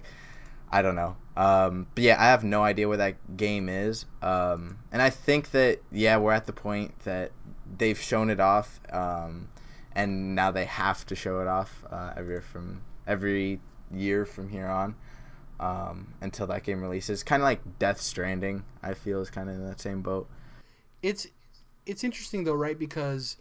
[0.70, 1.16] I don't know.
[1.36, 4.06] Um, but yeah, I have no idea where that game is.
[4.22, 7.32] Um, and I think that yeah, we're at the point that
[7.78, 9.48] they've shown it off, um,
[9.92, 14.66] and now they have to show it off uh, every from every year from here
[14.66, 14.94] on
[15.60, 17.22] um, until that game releases.
[17.22, 20.28] Kind of like Death Stranding, I feel is kind of in that same boat.
[21.02, 21.26] it's
[21.86, 22.78] it's interesting though, right?
[22.78, 23.36] Because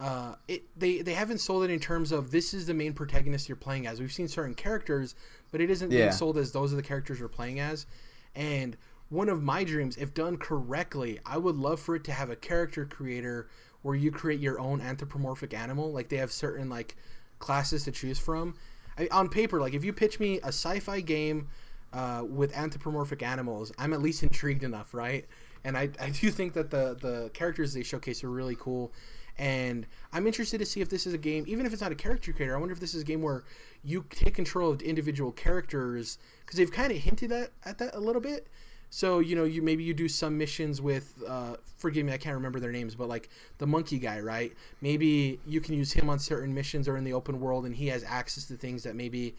[0.00, 3.48] uh, it they they haven't sold it in terms of this is the main protagonist
[3.48, 4.00] you're playing as.
[4.00, 5.14] We've seen certain characters,
[5.50, 7.86] but it isn't being sold as those are the characters you're playing as.
[8.34, 8.76] And
[9.08, 12.36] one of my dreams, if done correctly, I would love for it to have a
[12.36, 13.48] character creator
[13.82, 15.92] where you create your own anthropomorphic animal.
[15.92, 16.96] Like they have certain like
[17.38, 18.54] classes to choose from.
[18.98, 21.48] I, on paper, like if you pitch me a sci-fi game
[21.92, 25.26] uh, with anthropomorphic animals, I'm at least intrigued enough, right?
[25.64, 28.92] And I, I do think that the the characters they showcase are really cool.
[29.38, 31.96] And I'm interested to see if this is a game, even if it's not a
[31.96, 32.56] character creator.
[32.56, 33.44] I wonder if this is a game where
[33.84, 38.00] you take control of individual characters because they've kind of hinted at, at that a
[38.00, 38.48] little bit.
[38.90, 42.34] So you know, you maybe you do some missions with, uh, forgive me, I can't
[42.34, 44.52] remember their names, but like the monkey guy, right?
[44.80, 47.88] Maybe you can use him on certain missions or in the open world, and he
[47.88, 49.34] has access to things that maybe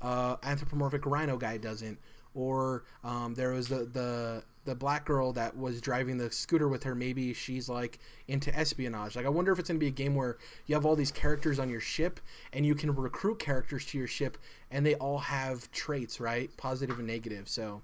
[0.00, 1.98] uh, anthropomorphic rhino guy doesn't.
[2.34, 6.82] Or um, there was the, the the black girl that was driving the scooter with
[6.84, 6.94] her.
[6.94, 7.98] Maybe she's like
[8.28, 9.16] into espionage.
[9.16, 11.58] Like I wonder if it's gonna be a game where you have all these characters
[11.58, 12.20] on your ship,
[12.52, 14.38] and you can recruit characters to your ship,
[14.70, 16.54] and they all have traits, right?
[16.56, 17.48] Positive and negative.
[17.48, 17.82] So.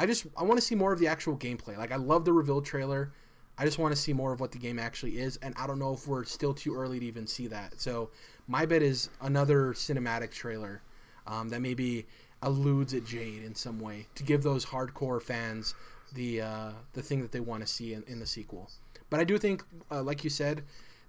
[0.00, 1.76] I just I want to see more of the actual gameplay.
[1.76, 3.10] Like I love the reveal trailer.
[3.58, 5.80] I just want to see more of what the game actually is, and I don't
[5.80, 7.80] know if we're still too early to even see that.
[7.80, 8.10] So
[8.46, 10.82] my bet is another cinematic trailer
[11.26, 12.06] um, that maybe
[12.42, 15.74] alludes at Jade in some way to give those hardcore fans
[16.12, 18.70] the uh, the thing that they want to see in, in the sequel.
[19.10, 20.62] But I do think, uh, like you said,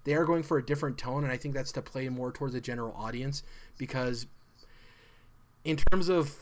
[0.04, 2.54] they are going for a different tone, and I think that's to play more towards
[2.54, 3.42] the general audience
[3.78, 4.26] because
[5.64, 6.34] in terms of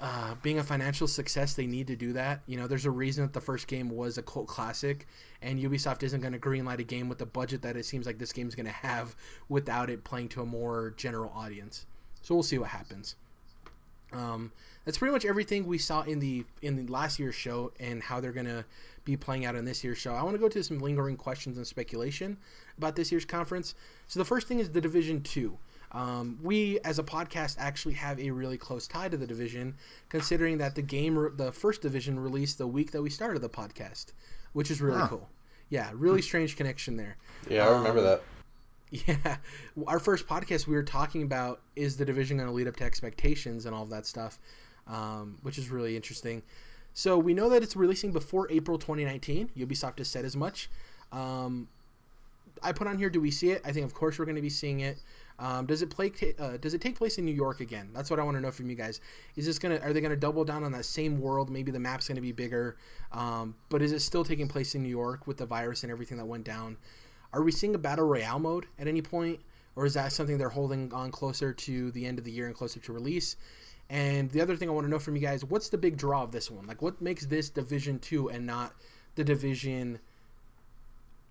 [0.00, 2.40] uh, being a financial success, they need to do that.
[2.46, 5.06] You know, there's a reason that the first game was a cult classic,
[5.42, 8.18] and Ubisoft isn't going to greenlight a game with the budget that it seems like
[8.18, 9.14] this game's going to have
[9.48, 11.86] without it playing to a more general audience.
[12.22, 13.16] So we'll see what happens.
[14.12, 14.52] Um,
[14.84, 18.20] that's pretty much everything we saw in the in the last year's show and how
[18.20, 18.64] they're going to
[19.04, 20.14] be playing out in this year's show.
[20.14, 22.36] I want to go to some lingering questions and speculation
[22.78, 23.74] about this year's conference.
[24.06, 25.58] So the first thing is the Division Two.
[25.92, 29.76] Um, we, as a podcast, actually have a really close tie to the division,
[30.08, 34.06] considering that the game, the first division, released the week that we started the podcast,
[34.54, 35.06] which is really Huh.
[35.08, 35.28] cool.
[35.70, 37.16] Yeah, really strange connection there.
[37.48, 38.22] Yeah, I remember Um, that.
[39.08, 39.38] Yeah,
[39.88, 42.84] our first podcast we were talking about is the division going to lead up to
[42.84, 44.38] expectations and all of that stuff,
[44.86, 46.42] um, which is really interesting.
[46.92, 49.50] So we know that it's releasing before April 2019.
[49.58, 50.70] Ubisoft has said as much.
[51.10, 51.66] Um,
[52.62, 53.62] I put on here, do we see it?
[53.64, 54.98] I think of course we're going to be seeing it.
[55.38, 56.12] Um, does it play?
[56.38, 57.90] Uh, does it take place in New York again?
[57.92, 59.00] That's what I want to know from you guys.
[59.34, 59.78] Is this gonna?
[59.78, 61.50] Are they gonna double down on that same world?
[61.50, 62.76] Maybe the map's gonna be bigger,
[63.10, 66.18] um, but is it still taking place in New York with the virus and everything
[66.18, 66.76] that went down?
[67.34, 69.40] Are we seeing a battle royale mode at any point,
[69.74, 72.54] or is that something they're holding on closer to the end of the year and
[72.54, 73.34] closer to release?
[73.90, 76.22] And the other thing I want to know from you guys: what's the big draw
[76.22, 76.66] of this one?
[76.66, 78.72] Like, what makes this Division Two and not
[79.16, 79.98] the Division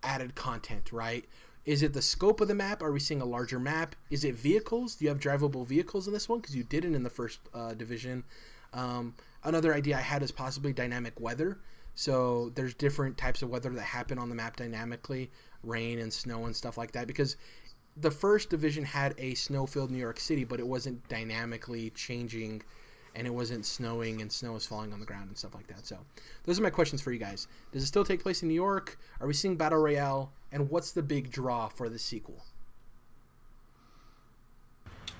[0.02, 0.92] added content?
[0.92, 1.24] Right?
[1.64, 2.82] Is it the scope of the map?
[2.82, 3.96] Are we seeing a larger map?
[4.10, 4.96] Is it vehicles?
[4.96, 6.40] Do you have drivable vehicles in this one?
[6.40, 8.24] Because you didn't in the first uh, division.
[8.74, 11.60] Um, another idea I had is possibly dynamic weather.
[11.94, 15.30] So there's different types of weather that happen on the map dynamically,
[15.66, 17.06] rain and snow and stuff like that.
[17.06, 17.36] Because
[17.96, 22.62] the first division had a snow-filled New York City, but it wasn't dynamically changing,
[23.14, 25.86] and it wasn't snowing and snow was falling on the ground and stuff like that.
[25.86, 25.98] So
[26.44, 27.46] those are my questions for you guys.
[27.72, 28.98] Does it still take place in New York?
[29.20, 30.32] Are we seeing battle royale?
[30.50, 32.42] And what's the big draw for the sequel?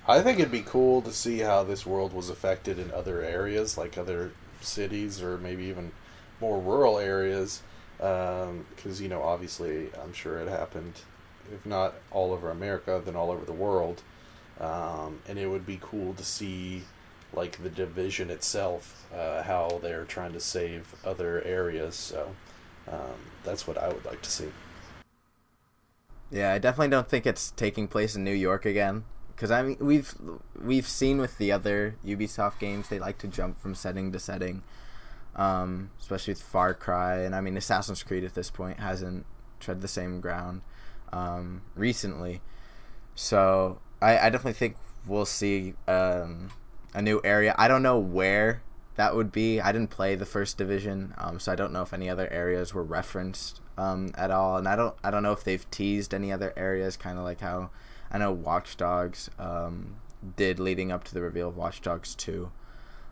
[0.07, 3.79] I think it'd be cool to see how this world was affected in other areas,
[3.79, 5.93] like other cities or maybe even
[6.41, 7.63] more rural areas.
[7.97, 11.01] Because, you know, obviously, I'm sure it happened,
[11.53, 14.03] if not all over America, then all over the world.
[14.61, 16.83] Um, and it would be cool to see,
[17.33, 21.95] like, the division itself, uh, how they're trying to save other areas.
[21.95, 22.35] So
[22.89, 24.49] um, that's what I would like to see.
[26.31, 29.05] Yeah, I definitely don't think it's taking place in New York again.
[29.35, 30.15] Because I mean, we've
[30.61, 34.63] we've seen with the other Ubisoft games, they like to jump from setting to setting,
[35.37, 39.27] um, especially with Far Cry, and I mean Assassin's Creed at this point hasn't
[39.61, 40.63] tread the same ground
[41.13, 42.41] um, recently.
[43.15, 46.51] So I, I definitely think we'll see um,
[46.95, 47.55] a new area.
[47.59, 48.63] I don't know where
[48.97, 49.61] that would be.
[49.61, 52.73] I didn't play the first division, um, so I don't know if any other areas
[52.75, 56.31] were referenced um, at all, and I don't I don't know if they've teased any
[56.31, 57.71] other areas, kind of like how
[58.11, 59.97] I know Watch Dogs um,
[60.37, 62.53] did leading up to the reveal of Watch Dogs Two.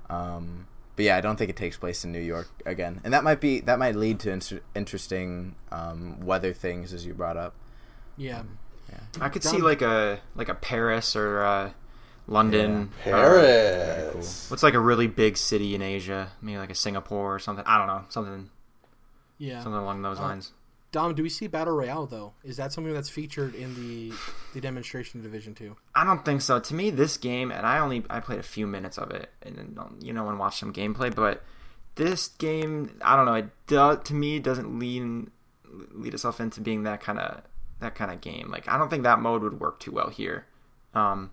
[0.08, 3.24] Um, but yeah, I don't think it takes place in New York again, and that
[3.24, 7.54] might be that might lead to inter- interesting um, weather things as you brought up.
[8.16, 8.42] Yeah.
[9.20, 11.70] I could see like a like a Paris or uh,
[12.26, 12.90] London.
[13.06, 14.50] or- Paris!
[14.50, 16.32] What's like a really big city in Asia?
[16.42, 17.64] Maybe like a Singapore or something.
[17.66, 18.04] I don't know.
[18.10, 18.50] Something
[19.38, 19.62] Yeah.
[19.62, 20.52] something along those Uh, lines.
[20.92, 22.34] Dom, do we see battle royale though?
[22.44, 24.12] Is that something that's featured in the
[24.52, 25.76] the demonstration of Division Two?
[25.94, 26.60] I don't think so.
[26.60, 29.78] To me, this game, and I only I played a few minutes of it, and
[29.78, 31.42] um, you know and watched some gameplay, but
[31.94, 33.34] this game, I don't know.
[33.34, 35.30] It do, to me doesn't lean
[35.92, 37.42] lead itself into being that kind of
[37.80, 38.50] that kind of game.
[38.50, 40.46] Like I don't think that mode would work too well here.
[40.94, 41.30] Um,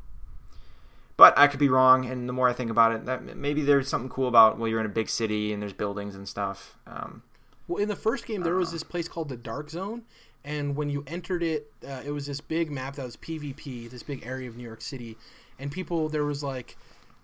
[1.18, 3.90] but I could be wrong, and the more I think about it, that maybe there's
[3.90, 6.78] something cool about well, you're in a big city and there's buildings and stuff.
[6.88, 7.24] Um,
[7.70, 10.02] Well, in the first game, there was this place called the Dark Zone,
[10.44, 14.02] and when you entered it, uh, it was this big map that was PvP, this
[14.02, 15.18] big area of New York City,
[15.60, 16.78] and people there was like,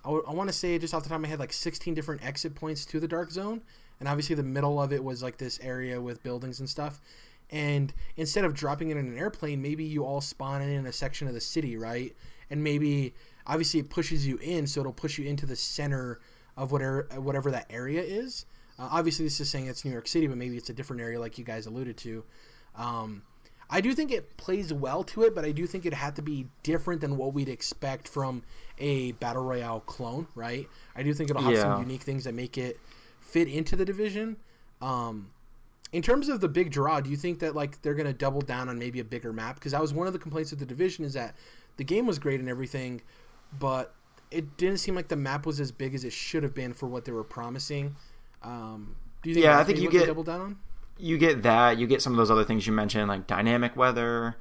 [0.06, 2.54] I, want to say just off the top of my head, like 16 different exit
[2.54, 3.64] points to the Dark Zone,
[4.00, 7.02] and obviously the middle of it was like this area with buildings and stuff.
[7.50, 11.28] And instead of dropping it in an airplane, maybe you all spawn in a section
[11.28, 12.16] of the city, right?
[12.52, 13.16] And maybe
[13.48, 16.20] obviously it pushes you in, so it'll push you into the center
[16.56, 18.46] of whatever whatever that area is.
[18.78, 21.20] Uh, obviously, this is saying it's New York City, but maybe it's a different area,
[21.20, 22.24] like you guys alluded to.
[22.76, 23.24] Um,
[23.70, 26.22] I do think it plays well to it, but I do think it had to
[26.22, 28.44] be different than what we'd expect from
[28.78, 30.68] a battle royale clone, right?
[30.96, 31.62] I do think it'll have Yeah.
[31.62, 32.80] some unique things that make it
[33.22, 34.38] fit into the division.
[34.82, 35.32] Um,
[35.92, 38.70] in terms of the big draw, do you think that like they're gonna double down
[38.70, 39.56] on maybe a bigger map?
[39.56, 41.36] Because that was one of the complaints of the division is that
[41.78, 43.02] the game was great and everything,
[43.58, 43.96] but
[44.30, 46.88] it didn't seem like the map was as big as it should have been for
[46.88, 47.96] what they were promising.
[48.46, 49.44] Um, do you think?
[49.46, 50.58] Yeah, I think you get- double down on.
[51.00, 54.38] you get that you get some of those other things you mentioned like dynamic weather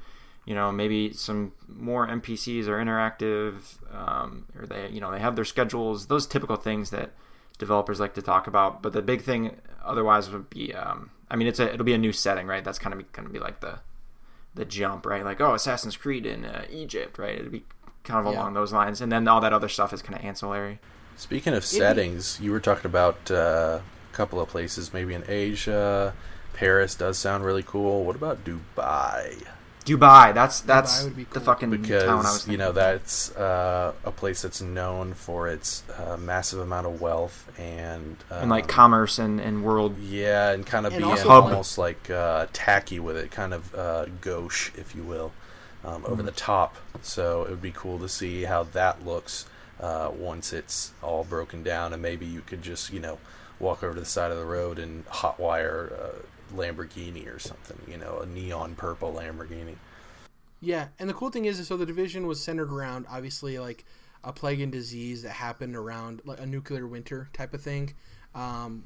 [0.46, 3.54] you know maybe some more npcs are interactive
[3.92, 7.10] um, or they you know they have their schedules those typical things that
[7.58, 8.82] developers like to talk about.
[8.82, 11.98] But the big thing otherwise would be, um, I mean, it's a it'll be a
[11.98, 12.64] new setting, right?
[12.64, 13.78] That's kind of going to be like the
[14.56, 15.24] the jump, right?
[15.24, 17.36] Like oh, Assassin's Creed in uh, Egypt, right?
[17.38, 17.62] It'd be
[18.02, 18.40] kind of Yeah.
[18.40, 20.78] along those lines, and then all that other stuff is kind of ancillary.
[21.16, 23.82] Speaking of settings, you were talking about uh, a
[24.14, 26.14] couple of places, maybe in Asia.
[26.54, 28.04] Paris does sound really cool.
[28.04, 29.46] What about Dubai?
[29.84, 31.40] Dubai, that's that's would be the cool.
[31.40, 32.52] fucking town I was Because thinking.
[32.52, 37.50] you know that's uh, a place that's known for its uh, massive amount of wealth
[37.58, 39.98] and um, and like commerce and, and world.
[39.98, 43.74] yeah, and kind of And being also, almost like uh, tacky with it, kind of
[43.74, 45.32] uh, gauche, if you will,
[45.84, 46.26] um, over Mm.
[46.26, 46.76] the top.
[47.02, 49.46] So it would be cool to see how that looks
[49.80, 53.18] uh, once it's all broken down, and maybe you could just you know
[53.60, 56.14] walk over to the side of the road and hotwire a
[56.54, 59.76] Lamborghini or something, you know, a neon purple Lamborghini.
[60.60, 63.84] Yeah, and the cool thing is, so the division was centered around obviously like
[64.22, 67.94] a plague and disease that happened around like a nuclear winter type of thing.
[68.34, 68.84] Um,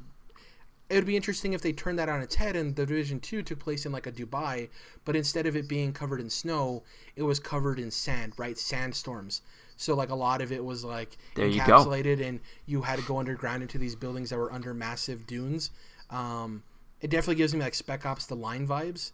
[0.91, 3.43] it would be interesting if they turned that on its head and the division two
[3.43, 4.71] took place in like a Dubai,
[5.05, 6.83] but instead of it being covered in snow,
[7.15, 8.59] it was covered in sand, right?
[8.59, 9.43] Sandstorms.
[9.79, 13.05] So like a lot of it was like There you encapsulated, and you had to
[13.07, 15.71] go underground into these buildings that were under massive dunes.
[16.11, 16.63] Um,
[17.01, 19.13] it definitely gives me like Spec Ops: The Line vibes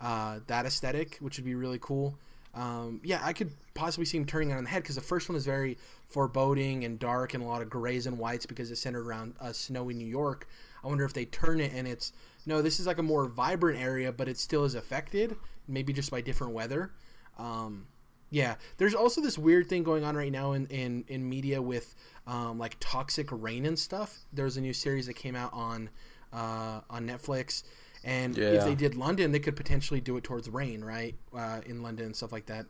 [0.00, 2.18] uh, that aesthetic, which would be really cool.
[2.54, 5.28] Um, yeah, I could possibly see him turning it on the head because the first
[5.28, 8.80] one is very foreboding and dark and a lot of grays and whites because it's
[8.80, 10.48] centered around uh, snowy New York.
[10.82, 12.12] I wonder if they turn it and it's
[12.46, 16.10] no, this is like a more vibrant area, but it still is affected, maybe just
[16.10, 16.92] by different weather.
[17.38, 17.86] Um,
[18.30, 21.94] yeah, there's also this weird thing going on right now in in, in media with
[22.26, 24.18] um, like toxic rain and stuff.
[24.32, 25.90] There's a new series that came out on
[26.32, 27.62] uh, on Netflix,
[28.04, 31.14] and if they did London, they could potentially do it towards rain, right?
[31.34, 32.66] Uh, in London and stuff like that.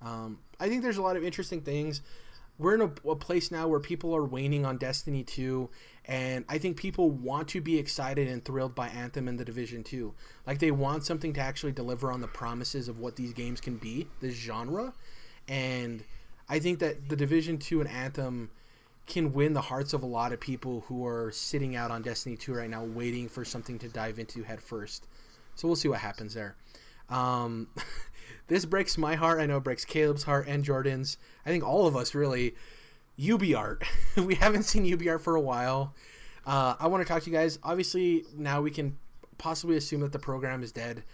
[0.00, 2.02] Um, I think there's a lot of interesting things.
[2.62, 5.68] We're in a, a place now where people are waning on Destiny 2,
[6.04, 9.82] and I think people want to be excited and thrilled by Anthem and the Division
[9.82, 10.14] 2.
[10.46, 13.78] Like they want something to actually deliver on the promises of what these games can
[13.78, 14.92] be, this genre.
[15.48, 16.04] And
[16.48, 18.50] I think that the Division 2 and Anthem
[19.06, 22.36] can win the hearts of a lot of people who are sitting out on Destiny
[22.36, 25.08] 2 right now, waiting for something to dive into head first.
[25.56, 26.54] So we'll see what happens there.
[27.10, 27.66] Um,
[28.52, 29.40] this breaks my heart.
[29.40, 31.16] I know it breaks Caleb's heart and Jordan's.
[31.46, 32.54] I think all of us really.
[33.22, 33.84] UB art.
[34.16, 35.94] we haven't seen UbiArt for a while.
[36.46, 37.58] Uh, I want to talk to you guys.
[37.62, 38.96] Obviously, now we can
[39.38, 41.04] possibly assume that the program is dead.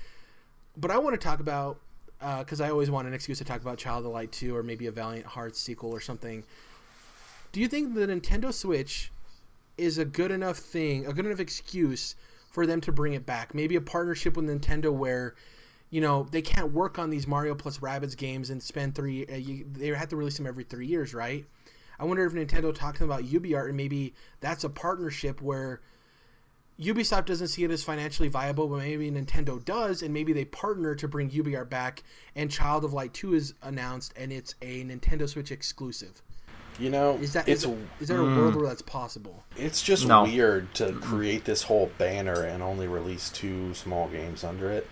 [0.76, 1.80] But I want to talk about
[2.20, 4.86] because I always want an excuse to talk about Child of Light 2 or maybe
[4.86, 6.44] a Valiant Hearts sequel or something.
[7.52, 9.10] Do you think the Nintendo Switch
[9.76, 12.16] is a good enough thing, a good enough excuse
[12.50, 13.54] for them to bring it back?
[13.54, 15.34] Maybe a partnership with Nintendo where,
[15.90, 19.26] you know, they can't work on these Mario plus Rabbids games and spend three.
[19.26, 21.44] Uh, you, they have to release them every three years, right?
[21.98, 25.80] I wonder if Nintendo talked about UbiArt and maybe that's a partnership where
[26.80, 30.94] Ubisoft doesn't see it as financially viable, but maybe Nintendo does, and maybe they partner
[30.94, 32.04] to bring UbiArt back.
[32.36, 36.22] And Child of Light Two is announced, and it's a Nintendo Switch exclusive.
[36.78, 39.42] You know, Is that it's is, is there a world where that's possible?
[39.56, 40.22] It's just No.
[40.22, 44.88] weird to create this whole banner and only release two small games under it.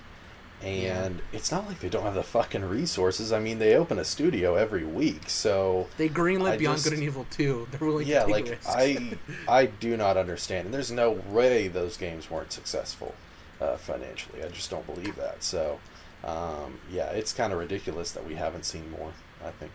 [0.62, 3.30] And it's not like they don't have the fucking resources.
[3.32, 6.94] I mean, they open a studio every week, so They greenlit I Beyond just- Good
[6.94, 7.68] and Evil too.
[7.72, 8.66] They're willing yeah, to take like risks.
[8.68, 10.66] I, I do not understand.
[10.66, 13.14] And there's no way those games weren't successful
[13.60, 14.42] uh, financially.
[14.42, 15.42] I just don't believe that.
[15.42, 15.78] So,
[16.24, 19.12] um, yeah, it's kind of ridiculous that we haven't seen more.
[19.44, 19.72] I think.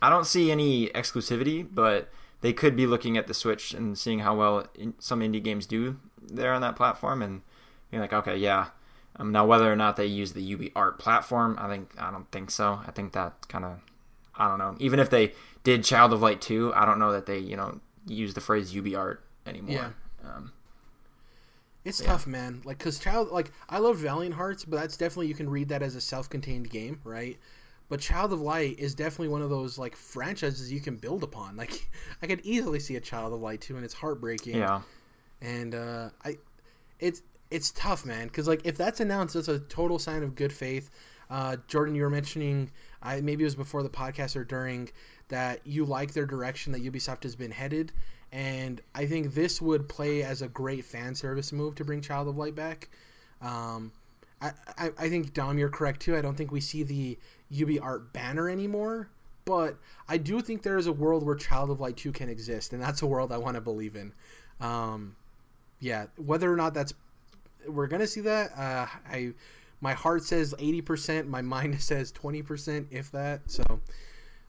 [0.00, 4.20] I don't see any exclusivity, but they could be looking at the Switch and seeing
[4.20, 7.42] how well in, some indie games do there on that platform, and
[7.90, 8.68] being like, okay, yeah.
[9.16, 12.30] Um, now, whether or not they use the UB Art platform, I think I don't
[12.32, 12.80] think so.
[12.86, 13.78] I think that kind of,
[14.36, 14.76] I don't know.
[14.80, 17.80] Even if they did Child of Light 2, I don't know that they you know
[18.06, 19.74] use the phrase UbiArt anymore.
[19.74, 19.90] Yeah.
[20.28, 20.52] Um,
[21.84, 22.06] It's Yeah.
[22.08, 22.62] tough, man.
[22.64, 25.82] Like, cause Child, like, I love Valiant Hearts, but that's definitely you can read that
[25.82, 27.38] as a self-contained game, right?
[27.90, 31.56] But Child of Light is definitely one of those like franchises you can build upon.
[31.58, 31.88] Like,
[32.22, 34.56] I could easily see a Child of Light 2, and it's heartbreaking.
[34.56, 34.80] yeah.
[35.42, 36.38] and uh, I,
[36.98, 37.20] it's
[37.54, 38.26] it's tough, man.
[38.26, 40.90] Because like if that's announced, that's a total sign of good faith.
[41.30, 44.90] Uh, Jordan, you were mentioning, I maybe it was before the podcast or during
[45.28, 47.92] that you like their direction that Ubisoft has been headed,
[48.32, 52.28] and I think this would play as a great fan service move to bring Child
[52.28, 52.90] of Light back.
[53.40, 53.92] Um,
[54.42, 56.16] I, I, I think Dom, you're correct too.
[56.16, 57.16] I don't think we see the
[57.52, 59.08] UbiArt banner anymore,
[59.44, 59.78] but
[60.08, 62.82] I do think there is a world where Child of Light 2 can exist, and
[62.82, 64.12] that's a world I want to believe in.
[64.60, 65.14] Um,
[65.78, 66.94] yeah, whether or not that's
[67.68, 69.32] we're gonna see that, uh, I
[69.80, 73.42] my heart says eighty percent, my mind says twenty percent, if that.
[73.50, 73.64] So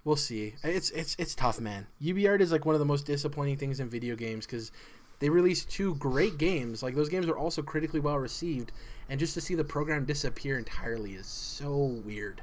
[0.03, 0.55] we'll see.
[0.63, 1.87] It's it's it's tough, man.
[2.01, 4.71] UbiArt is like one of the most disappointing things in video games because
[5.19, 6.83] they released two great games.
[6.83, 8.71] Like those games are also critically well received,
[9.09, 12.41] and just to see the program disappear entirely is so weird,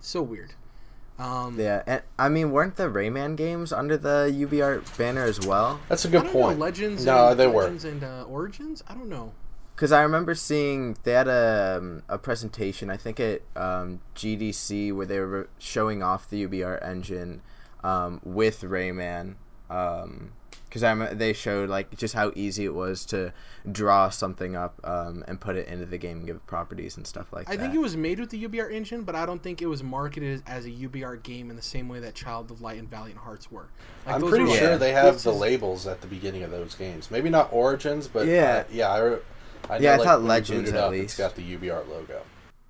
[0.00, 0.54] so weird.
[1.18, 5.80] Um, Yeah, and I mean, weren't the Rayman games under the UbiArt banner as well?
[5.88, 6.58] That's a good don't point.
[6.58, 7.04] know, Legends.
[7.04, 8.84] no, and, they Legends and uh, Origins.
[8.88, 9.32] I don't know.
[9.78, 14.92] Because I remember seeing they had a, um, a presentation, I think at um, GDC,
[14.92, 17.42] where they were showing off the UbiArt engine
[17.84, 19.36] um, with Rayman.
[19.68, 23.32] Because I remember they showed like just how easy it was to
[23.70, 27.06] draw something up um, and put it into the game and give it properties and
[27.06, 27.62] stuff like I that.
[27.62, 29.84] I think it was made with the UbiArt engine, but I don't think it was
[29.84, 33.20] marketed as a UbiArt game in the same way that Child of Light and Valiant
[33.20, 33.68] Hearts were.
[34.04, 34.76] Like, I'm pretty were, sure Yeah.
[34.76, 37.12] they have the labels at the beginning of those games.
[37.12, 38.64] Maybe not Origins, but Yeah.
[38.66, 39.18] uh, yeah, I,
[39.68, 41.04] re- I know, Yeah, I like, thought when Legends it at up, least.
[41.04, 42.22] It's got the UbiArt logo.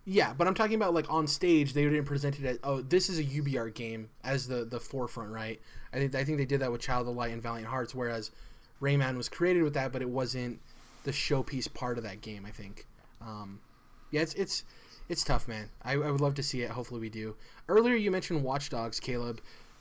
[0.04, 3.10] Yeah, but I'm talking about like on stage they didn't present it as oh this
[3.10, 5.60] is a UbiArt game as the the forefront, right?
[5.92, 8.30] I think I think they did that with Child of Light and Valiant Hearts, whereas
[8.80, 10.60] Rayman was created with that, but it wasn't
[11.04, 12.46] the showpiece part of that game.
[12.46, 12.86] I think.
[13.20, 13.60] Um,
[14.10, 14.64] yeah, it's it's
[15.10, 15.68] it's tough, man.
[15.84, 16.70] I, I would love to see it.
[16.70, 17.34] Hopefully, we do.
[17.68, 19.40] Earlier, you mentioned Watch Dogs, Caleb.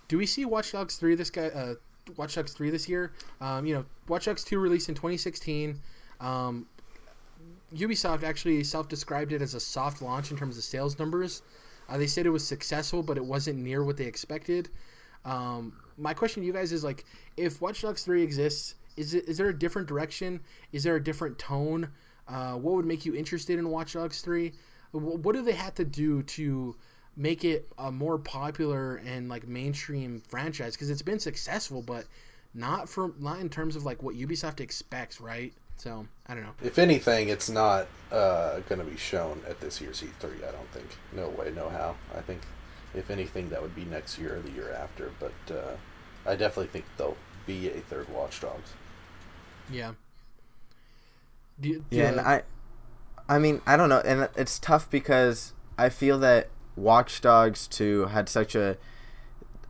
[0.09, 1.47] Do we see Watch Dogs three this guy?
[1.47, 1.75] Uh,
[2.17, 3.13] Watch Dogs three this year?
[3.39, 5.79] Um, you know, Watch Dogs two released in 2016.
[6.19, 6.65] Um,
[7.75, 11.41] Ubisoft actually self-described it as a soft launch in terms of sales numbers.
[11.89, 14.69] Uh, they said it was successful, but it wasn't near what they expected.
[15.25, 17.05] Um, my question to you guys is like,
[17.35, 20.39] if Watch Dogs three exists, is it is there a different direction?
[20.71, 21.89] Is there a different tone?
[22.27, 24.53] Uh, what would make you interested in Watch Dogs three?
[24.91, 26.75] What do they have to do to
[27.15, 30.73] make it a more popular and like mainstream franchise?
[30.73, 32.05] Because it's been successful, but
[32.53, 35.53] not for not in terms of like what Ubisoft expects, right?
[35.77, 36.53] So I don't know.
[36.61, 40.47] If anything, it's not uh, going to be shown at this year's E3.
[40.47, 40.97] I don't think.
[41.13, 41.95] No way, no how.
[42.15, 42.41] I think,
[42.93, 45.11] if anything, that would be next year or the year after.
[45.19, 45.75] But uh,
[46.25, 48.73] I definitely think there'll be a third Watch Dogs.
[49.71, 49.93] Yeah.
[51.59, 52.43] Do you, do Yeah, and I,
[53.29, 58.05] I mean, I don't know, and it's tough because I feel that Watch Dogs Two
[58.05, 58.77] had such a,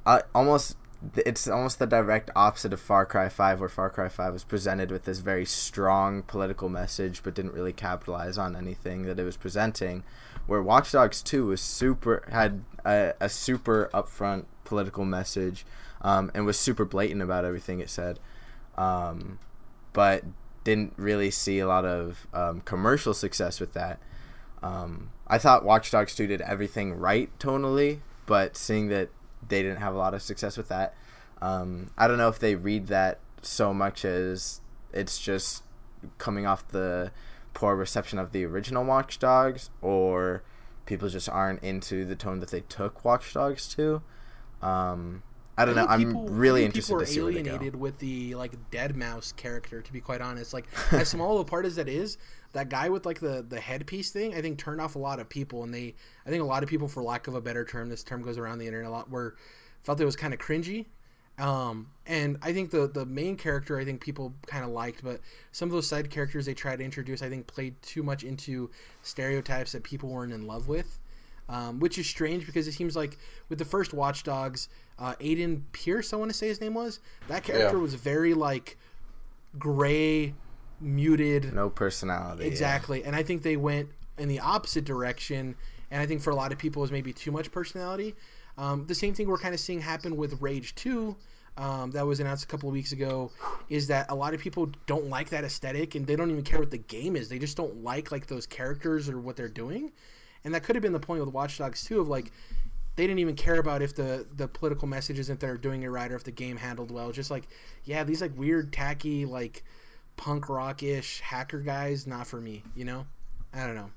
[0.05, 0.77] uh, almost,
[1.15, 4.91] it's almost the direct opposite of Far Cry Five, where Far Cry Five was presented
[4.91, 9.37] with this very strong political message, but didn't really capitalize on anything that it was
[9.37, 10.03] presenting.
[10.47, 15.65] Where Watch Dogs Two was super had a, a super upfront political message,
[16.01, 18.19] um, and was super blatant about everything it said.
[18.77, 19.39] Um,
[19.93, 20.23] but
[20.63, 23.99] didn't really see a lot of um, commercial success with that.
[24.61, 29.09] Um, I thought Watch Dogs 2 did everything right tonally, but seeing that
[29.47, 30.93] they didn't have a lot of success with that,
[31.41, 34.61] um, I don't know if they read that so much as
[34.93, 35.63] it's just
[36.17, 37.11] coming off the
[37.53, 40.43] poor reception of the original Watch Dogs, or
[40.85, 44.01] people just aren't into the tone that they took Watch Dogs to.
[44.61, 45.23] Um,
[45.57, 45.87] I don't know.
[45.87, 47.51] think I'm really I interested people to are see where they go.
[47.51, 49.81] alienated with the like deadmau5 character.
[49.81, 52.17] To be quite honest, like as small a part as that is,
[52.53, 55.29] that guy with like the the headpiece thing, I think turned off a lot of
[55.29, 55.95] people, and they,
[56.25, 58.37] I think a lot of people, for lack of a better term, this term goes
[58.37, 59.35] around the internet a lot, were
[59.83, 60.85] felt it was kind of cringy.
[61.39, 65.21] Um, and I think the the main character, I think people kind of liked, but
[65.51, 68.69] some of those side characters they tried to introduce, I think, played too much into
[69.03, 70.99] stereotypes that people weren't in love with
[71.49, 73.17] um, which is strange because it seems like
[73.49, 74.69] with the first Watch Dogs,
[74.99, 77.81] uh, Aiden Pearce, I want to say his name was, that character Yeah.
[77.81, 78.77] was very like
[79.57, 80.33] gray,
[80.81, 82.43] muted, No personality.
[82.43, 82.49] yeah.
[82.49, 83.03] exactly.
[83.03, 85.55] And I think they went in the opposite direction,
[85.91, 88.15] and I think for a lot of people it was maybe too much personality.
[88.57, 91.15] Um, the same thing we're kind of seeing happen with Rage Two.
[91.57, 93.31] Um, that was announced a couple of weeks ago
[93.67, 96.59] is that a lot of people don't like that aesthetic and they don't even care
[96.59, 99.91] what the game is they just don't like like those characters or what they're doing
[100.47, 102.31] and that could have been the point with Watch Dogs Two of like
[102.95, 106.09] they didn't even care about if the the political messages if they're doing it right
[106.09, 107.11] or if the game handled well.
[107.11, 107.49] Just like
[107.83, 109.65] yeah these like weird tacky like
[110.15, 113.05] punk rock-ish hacker guys not for me you know?
[113.53, 113.91] I don't know.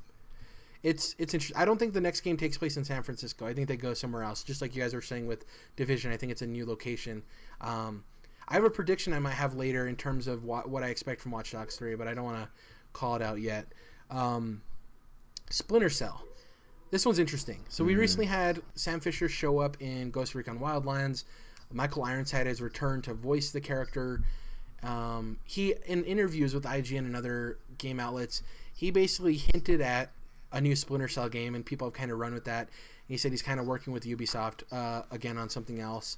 [0.83, 3.47] It's it's interesting i don't think the next game takes place in san francisco.
[3.47, 4.43] I think they go somewhere else.
[4.43, 5.45] Just like you guys were saying with
[5.77, 7.23] division i think it's a new location.
[7.61, 8.03] Um,
[8.49, 11.21] i have a prediction i might have later in terms of what, what i expect
[11.21, 12.49] from watch dogs 3 but i don't want to
[12.93, 13.67] call it out yet.
[14.11, 14.63] Um,
[15.49, 16.25] splinter cell
[16.91, 17.61] this one's interesting.
[17.69, 21.25] So we recently had Sam Fisher show up in Ghost Recon Wildlands.
[21.73, 24.23] Michael Ironside has returned to voice the character.
[24.83, 28.43] Um, he, in interviews with IGN and other game outlets,
[28.75, 30.11] he basically hinted at
[30.53, 32.69] a new Splinter Cell game, and people have kind of run with that.
[33.07, 36.17] he said he's kind of working with Ubisoft uh, again on something else.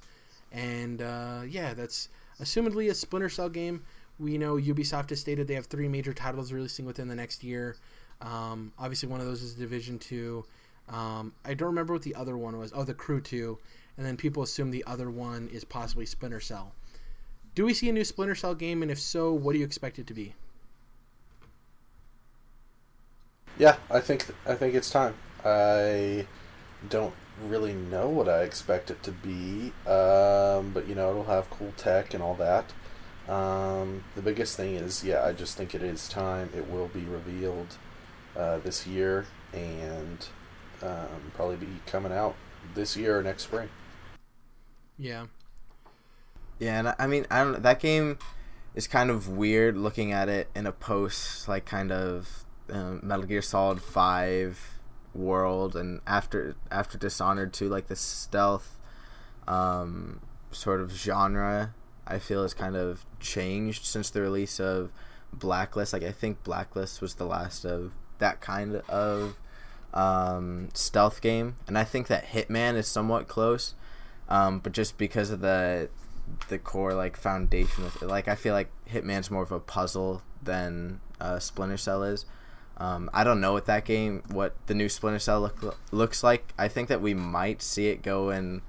[0.51, 2.09] And uh, yeah, that's
[2.41, 3.83] assumedly a Splinter Cell game.
[4.19, 7.75] We know Ubisoft has stated they have three major titles releasing within the next year.
[8.21, 10.45] Um, obviously, one of those is Division Two.
[10.89, 12.71] Um, I don't remember what the other one was.
[12.75, 13.59] Oh, the Crew Two,
[13.97, 16.73] and then people assume the other one is possibly Splinter Cell.
[17.55, 19.99] Do we see a new Splinter Cell game, and if so, what do you expect
[19.99, 20.33] it to be?
[23.57, 25.13] Yeah, I think I think it's time.
[25.45, 26.25] I
[26.89, 31.49] don't really know what I expect it to be, um, but you know it'll have
[31.49, 32.73] cool tech and all that.
[33.31, 36.49] Um, the biggest thing is, yeah, I just think it is time.
[36.55, 37.77] It will be revealed
[38.35, 40.27] uh, this year and
[40.83, 42.35] um, probably be coming out
[42.75, 43.69] this year or next spring.
[44.97, 45.25] Yeah.
[46.59, 47.61] Yeah, and I- I mean, I don't.
[47.63, 48.17] That game
[48.75, 53.25] is kind of weird looking at it in a post like kind of um, Metal
[53.25, 54.77] Gear Solid Five
[55.13, 58.79] world, and after after Dishonored Two, like the stealth
[59.47, 60.21] um,
[60.51, 61.73] sort of genre.
[62.05, 64.91] I feel has kind of changed since the release of
[65.31, 65.93] Blacklist.
[65.93, 69.37] Like I think Blacklist was the last of that kind of
[69.93, 73.75] um, stealth game, and I think that Hitman is somewhat close.
[74.29, 75.89] Um, but just because of the
[76.47, 80.21] the core like foundation with it, like I feel like Hitman's more of a puzzle
[80.41, 82.25] than uh, Splinter Cell is.
[82.77, 86.53] Um, I don't know what that game, what the new Splinter Cell look, looks like.
[86.57, 88.61] I think that we might see it go in.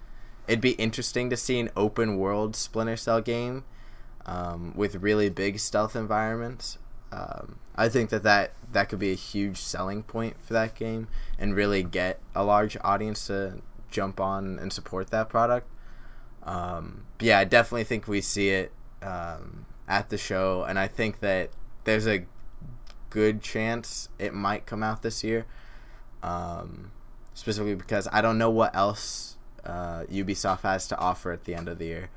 [0.46, 3.64] It'd be interesting to see an open world Splinter Cell game
[4.26, 6.78] um, with really big stealth environments.
[7.14, 11.06] Um, I think that, that that could be a huge selling point for that game
[11.38, 13.60] and really get a large audience to
[13.90, 15.68] jump on and support that product.
[16.42, 21.20] Um, yeah, I definitely think we see it um, at the show, and I think
[21.20, 21.50] that
[21.84, 22.26] there's a
[23.10, 25.46] good chance it might come out this year.
[26.22, 26.90] Um,
[27.34, 31.68] specifically because I don't know what else uh, Ubisoft has to offer at the end
[31.68, 32.10] of the year.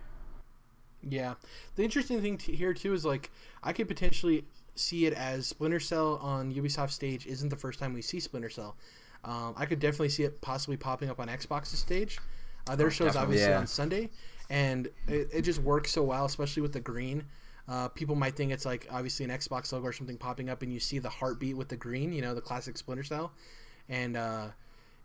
[1.08, 1.36] Yeah.
[1.76, 3.32] The interesting thing t- here too is like
[3.64, 4.46] I could potentially
[4.80, 8.50] see it as Splinter Cell on Ubisoft stage isn't the first time we see Splinter
[8.50, 8.76] Cell.
[9.24, 12.20] Um, I could definitely see it possibly popping up on Xbox's stage.
[12.68, 13.24] Uh, their Oh, show's definitely.
[13.24, 13.60] obviously Yeah.
[13.60, 14.10] on Sunday,
[14.50, 17.24] and it, it just works so well, especially with the green.
[17.68, 20.72] Uh, people might think it's like obviously an Xbox logo or something popping up, and
[20.72, 23.32] you see the heartbeat with the green, you know, the classic Splinter Cell,
[23.90, 24.48] and uh,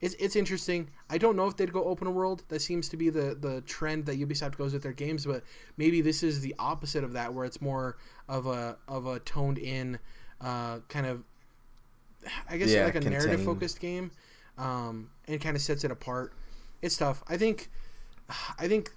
[0.03, 0.91] it's it's interesting.
[1.09, 2.43] I don't know if they'd go open world.
[2.49, 5.45] That seems to be the the trend that Ubisoft goes with their games, but
[5.77, 7.97] maybe this is the opposite of that, where it's more
[8.29, 9.99] of a of a toned in
[10.41, 11.23] uh, kind of,
[12.51, 14.11] I guess Yeah, like a narrative focused game,
[14.59, 16.35] um, and kind of sets it apart.
[16.83, 17.23] It's tough.
[17.29, 17.71] I think,
[18.59, 18.91] I think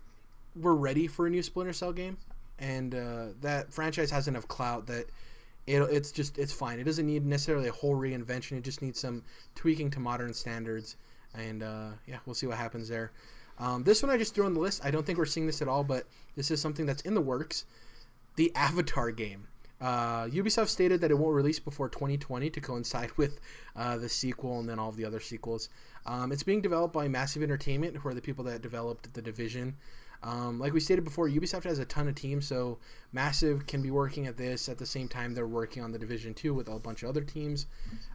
[0.56, 2.18] we're ready for a new Splinter Cell game,
[2.58, 5.06] and uh, that franchise has enough clout that
[5.68, 6.80] it, it's just it's fine.
[6.80, 8.58] It doesn't need necessarily a whole reinvention.
[8.58, 9.24] It just needs some
[9.56, 10.98] tweaking to modern standards,
[11.34, 13.12] and uh, yeah, we'll see what happens there.
[13.58, 14.84] Um, this one I just threw on the list.
[14.84, 16.06] I don't think we're seeing this at all, but
[16.36, 17.66] this is something that's in the works.
[18.36, 19.48] The Avatar game.
[19.80, 23.40] Uh, Ubisoft stated that it won't release before 2020 to coincide with
[23.76, 25.70] uh, the sequel and then all of the other sequels.
[26.06, 29.76] Um, it's being developed by Massive Entertainment, who are the people that developed The Division.
[30.26, 32.80] Um, like we stated before, Ubisoft has a ton of teams, so
[33.14, 36.34] Massive can be working at this at the same time they're working on The Division
[36.34, 37.68] 2 with a bunch of other teams.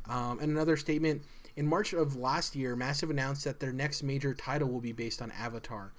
[0.08, 1.22] Um, and another statement
[1.54, 5.22] in March of last year, Massive announced that their next major title will be based
[5.22, 5.92] on Avatar.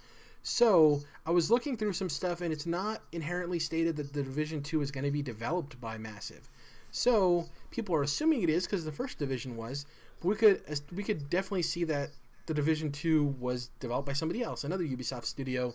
[0.43, 4.61] So I was looking through some stuff, and it's not inherently stated that the Division
[4.61, 6.49] Two is going to be developed by Massive.
[6.91, 9.85] So people are assuming it is because the first Division was.
[10.23, 10.61] We could
[10.93, 12.09] we could definitely see that
[12.51, 15.73] the Division Two was developed by somebody else, another Ubisoft studio,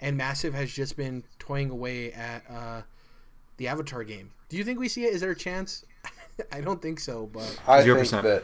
[0.00, 2.82] and Massive has just been toying away at uh,
[3.58, 4.32] the Avatar game.
[4.48, 5.14] Do you think we see it?
[5.14, 5.84] Is there a chance?
[6.52, 8.42] I don't think so, but I Zero think that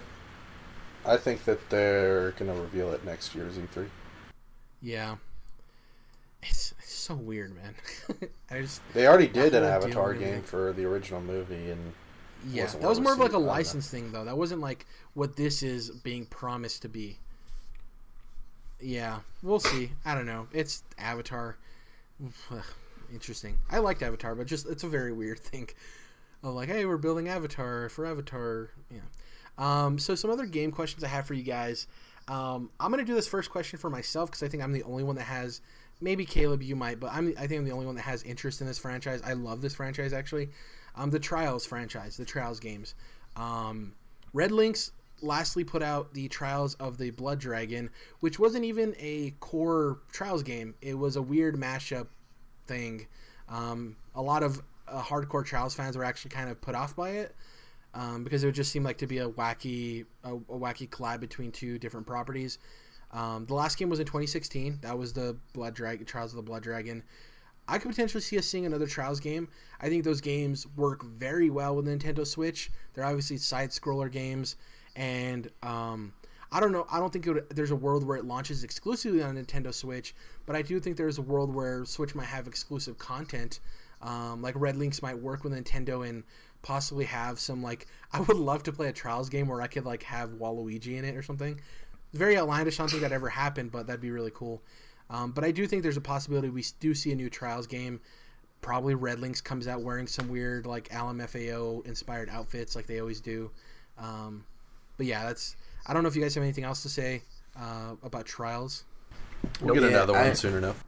[1.05, 3.89] I think that they're gonna reveal it next year's E E3.
[4.81, 5.17] yeah,
[6.45, 7.75] it's, it's so weird, man.
[8.53, 11.93] I just They already did an Avatar really- game for the original movie, and
[12.49, 13.35] Yeah, that was more of like a received.
[13.35, 13.53] I don't know.
[13.53, 14.25] license thing, though.
[14.25, 17.19] That wasn't like what this is being promised to be.
[18.83, 19.93] Yeah, we'll see.
[20.05, 20.49] I don't know.
[20.53, 21.57] It's Avatar.
[23.13, 23.59] Interesting.
[23.71, 25.69] I liked Avatar, but just it's a very weird thing.
[26.43, 28.71] Of like, hey, we're building Avatar for Avatar.
[28.91, 29.01] Yeah.
[29.59, 31.87] Um, so some other game questions I have for you guys.
[32.27, 35.05] Um, I'm gonna do this first question for myself because I think I'm the only
[35.05, 35.61] one that has.
[36.01, 37.29] Maybe Caleb, you might, but I'm.
[37.39, 39.23] I think I'm the only one that has interest in this franchise.
[39.25, 40.49] I love this franchise actually.
[40.97, 42.97] Um, the Trials franchise, the Trials games.
[43.37, 43.95] Um,
[44.35, 44.91] RedLynx
[45.23, 50.43] lastly put out the Trials of the Blood Dragon, which wasn't even a core Trials
[50.43, 50.75] game.
[50.81, 52.09] It was a weird mashup
[52.67, 53.07] thing.
[53.49, 57.11] Um, a lot of uh, hardcore Trials fans were actually kind of put off by
[57.11, 57.35] it
[57.95, 61.21] um, because it would just seem like to be a wacky, a, a wacky collab
[61.21, 62.59] between two different properties.
[63.13, 64.79] Um, the last game was in 2016.
[64.83, 67.03] That was the Blood Dragon, Trials of the Blood Dragon.
[67.69, 69.49] I could potentially see us seeing another Trials game.
[69.81, 72.71] I think those games work very well with Nintendo Switch.
[72.95, 74.57] They're obviously side scroller games,
[74.97, 76.13] and um,
[76.53, 76.87] I don't know.
[76.91, 80.15] I don't think would, there's a world where it launches exclusively on Nintendo Switch,
[80.45, 83.61] but I do think there's a world where Switch might have exclusive content.
[84.03, 86.25] Um, like RedLynx might work with Nintendo and
[86.61, 89.87] possibly have some like I would love to play a Trials game where I could
[89.87, 91.59] like have Waluigi in it or something.
[92.13, 92.79] Very outlandish.
[92.79, 94.63] I don't think that ever happened, but that'd be really cool.
[95.09, 98.01] Um, but I do think there's a possibility we do see a new Trials game.
[98.61, 103.51] Probably RedLynx comes out wearing some weird like LMFAO inspired outfits like they always do.
[103.99, 104.45] Um,
[104.97, 105.57] but yeah, that's.
[105.87, 107.23] I don't know if you guys have anything else to say
[107.59, 108.85] uh, about Trials.
[109.61, 110.85] We'll get Yeah, another one I- soon enough.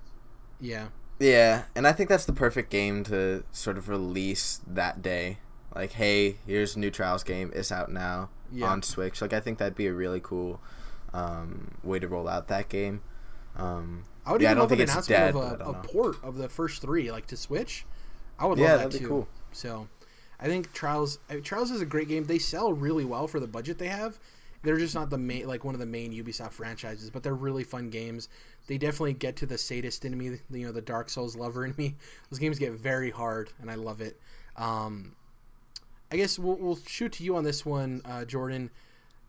[0.61, 0.87] Yeah.
[1.21, 5.39] Yeah, and I think that's the perfect game to sort of release that day.
[5.75, 7.51] Like, hey, here's a new Trials game.
[7.55, 8.67] It's out now Yeah.
[8.67, 9.21] on Switch.
[9.23, 10.61] Like, I think that'd be a really cool
[11.13, 13.01] um, way to roll out that game.
[13.57, 15.67] Um, I would yeah, I even don't love an think it's announcement dead, of but
[15.67, 17.85] I a, don't a port of the first three, like to Switch.
[18.39, 19.09] I would Yeah, love that that'd be too.
[19.09, 19.29] cool.
[19.53, 19.89] So,
[20.41, 22.25] I think Trials I Trials is a great game.
[22.25, 24.19] They sell really well for the budget they have.
[24.63, 27.65] They're just not the main like one of the main Ubisoft franchises, but they're really
[27.65, 28.29] fun games.
[28.67, 31.75] They definitely get to the sadist in me, you know, the Dark Souls lover in
[31.77, 31.97] me.
[32.31, 34.19] Those games get very hard, and I love it.
[34.57, 35.15] Um,
[36.11, 38.71] I guess we'll, we'll shoot to you on this one, uh, Jordan.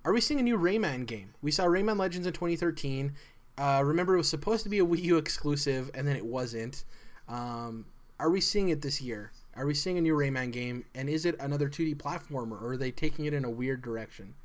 [0.06, 1.34] Are we seeing a new Rayman game?
[1.42, 3.14] We saw Rayman Legends in 2013.
[3.58, 6.86] Uh, remember, it was supposed to be a Wii U exclusive, and then it wasn't.
[7.28, 7.86] Um,
[8.20, 9.32] are we seeing it this year?
[9.56, 10.86] Are we seeing a new Rayman game?
[10.94, 14.36] And is it another 2D platformer, or are they taking it in a weird direction?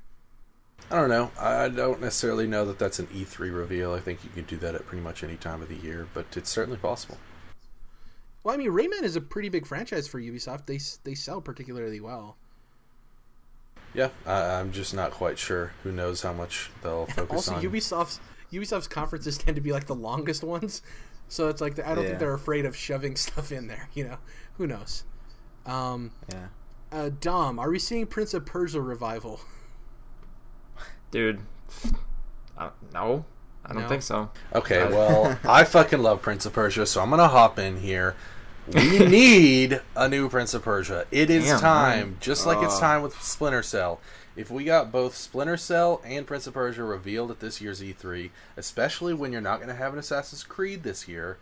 [0.91, 1.31] I don't know.
[1.39, 3.93] I don't necessarily know that that's an E3 reveal.
[3.95, 6.37] I think you can do that at pretty much any time of the year, but
[6.37, 7.19] it's certainly possible.
[8.43, 10.67] Well, I mean, Rayman is a pretty big franchise for Ubisoft.
[10.67, 12.37] They they sell particularly well.
[13.95, 15.73] Yeah, I, I'm just not quite sure.
[15.83, 17.57] Who knows how much they'll focus also, on.
[17.57, 18.21] Also, Ubisoft's
[18.53, 20.83] Ubisoft's conferences tend to be like the longest ones,
[21.29, 22.09] so it's like I don't Yeah.
[22.09, 23.89] think they're afraid of shoving stuff in there.
[23.95, 24.19] You know,
[24.61, 25.05] who knows?
[25.65, 26.49] Um, yeah.
[26.93, 29.41] uh, Dom, are we seeing Prince of Persia revival?
[31.11, 31.41] Dude,
[32.59, 33.25] uh, no,
[33.65, 33.89] I don't No?
[33.89, 34.31] think so.
[34.55, 38.15] Okay, Uh, well, I fucking love Prince of Persia, so I'm gonna hop in here.
[38.67, 41.07] We need a new Prince of Persia.
[41.11, 42.17] It is Damn, time, man.
[42.21, 42.81] just like it's Uh.
[42.81, 43.99] time with Splinter Cell.
[44.37, 48.31] If we got both Splinter Cell and Prince of Persia revealed at this year's E3,
[48.59, 51.39] especially when you're not going to have an Assassin's Creed this year,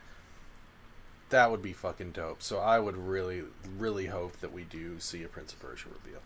[1.30, 2.42] that would be fucking dope.
[2.42, 3.42] So I would really,
[3.78, 6.20] really hope that we do see a Prince of Persia reveal.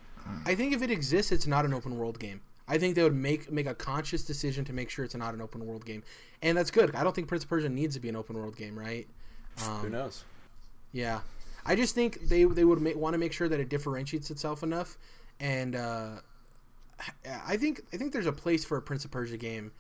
[0.47, 2.41] I think if it exists, it's not an open world game.
[2.69, 5.41] I think they would make make a conscious decision to make sure it's not an
[5.41, 6.05] open world game,
[6.43, 6.95] and that's good.
[6.95, 9.07] I don't think Prince of Persia needs to be an open world game, right?
[9.59, 10.25] Who Um, knows?
[10.93, 11.21] yeah,
[11.67, 14.63] I just think they they would ma- want to make sure that it differentiates itself
[14.63, 14.97] enough,
[15.41, 16.21] and uh,
[17.45, 19.73] I think I think there's a place for a Prince of Persia game.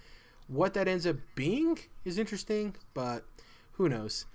[0.48, 3.24] What that ends up being is interesting, but
[3.74, 4.26] who knows?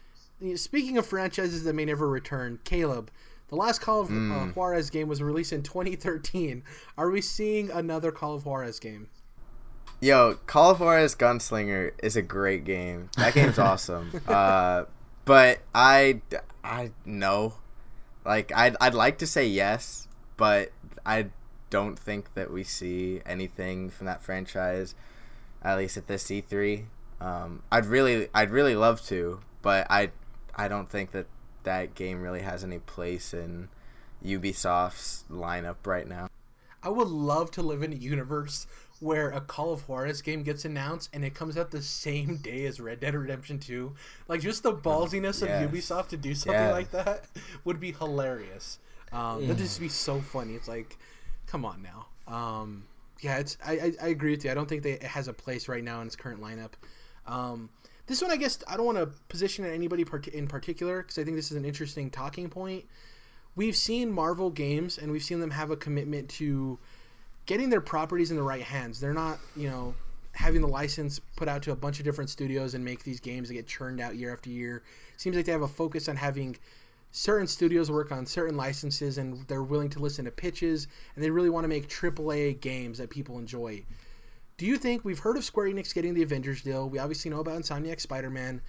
[0.55, 3.09] Speaking of franchises that may never return, Caleb,
[3.49, 6.63] the last Call of uh, Juarez game was released in 2013.
[6.97, 9.07] Are we seeing another Call of Juarez game?
[9.99, 13.09] Yo, Call of Juarez Gunslinger is a great game.
[13.17, 14.11] That game's awesome.
[14.27, 14.83] Uh,
[15.25, 16.21] but I,
[16.63, 17.55] I no,
[18.23, 20.71] like I'd I'd like to say yes, but
[21.05, 21.27] I
[21.69, 24.93] don't think that we see anything from that franchise,
[25.63, 26.85] at least at this E3.
[27.19, 30.11] Um, I'd really I'd really love to, but I
[30.57, 31.27] I don't think that
[31.63, 33.69] that game really has any place in
[34.25, 36.29] Ubisoft's lineup right now.
[36.81, 38.67] I would love to live in a universe
[38.99, 42.65] where a Call of Juarez game gets announced and it comes out the same day
[42.65, 43.93] as Red Dead Redemption 2.
[44.27, 45.43] Like just the ballsiness yes.
[45.43, 46.71] of Ubisoft to do something Yeah.
[46.71, 47.25] like that
[47.63, 48.79] would be hilarious.
[49.11, 50.55] Um, That'd just be so funny.
[50.55, 50.97] It's like,
[51.45, 52.07] come on now.
[52.33, 52.85] Um,
[53.21, 54.51] yeah, it's I, I, I agree with you.
[54.51, 56.71] I don't think that it has a place right now in its current lineup.
[57.25, 57.69] Um,
[58.07, 61.23] this one, I guess, I don't want to position it anybody in particular because I
[61.23, 62.85] think this is an interesting talking point.
[63.55, 66.79] We've seen Marvel games and we've seen them have a commitment to
[67.45, 68.99] getting their properties in the right hands.
[68.99, 69.93] They're not, you know,
[70.31, 73.49] having the license put out to a bunch of different studios and make these games
[73.49, 74.83] that get churned out year after year.
[75.17, 76.55] Seems like they have a focus on having
[77.11, 81.31] certain studios work on certain licenses and they're willing to listen to pitches and they
[81.31, 83.83] really want to make AAA games that people enjoy.
[84.57, 86.89] Do you think we've heard of Square Enix getting the Avengers deal?
[86.89, 88.59] We obviously know about Insomniac Spider-Man.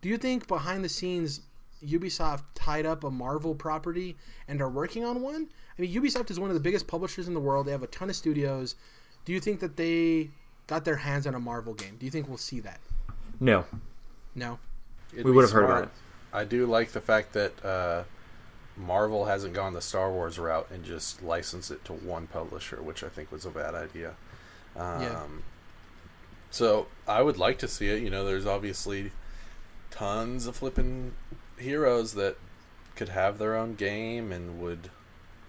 [0.00, 1.42] Do you think behind the scenes
[1.84, 4.16] Ubisoft tied up a Marvel property
[4.48, 5.48] and are working on one?
[5.78, 7.66] I mean, Ubisoft is one of the biggest publishers in the world.
[7.66, 8.74] They have a ton of studios.
[9.26, 10.30] Do you think that they
[10.66, 11.96] got their hands on a Marvel game?
[11.98, 12.80] Do you think we'll see that?
[13.38, 13.66] No,
[14.34, 14.58] No.
[15.12, 15.88] It'd we would have heard about it.
[16.32, 18.04] I do like the fact that uh,
[18.78, 23.04] Marvel hasn't gone the Star Wars route and just licensed it to one publisher, which
[23.04, 24.14] I think was a bad idea.
[24.76, 25.26] Um, Yeah.
[26.50, 28.02] So I would like to see it.
[28.02, 29.10] You know, there's obviously
[29.90, 31.12] tons of flipping
[31.58, 32.36] heroes that
[32.94, 34.90] could have their own game and would,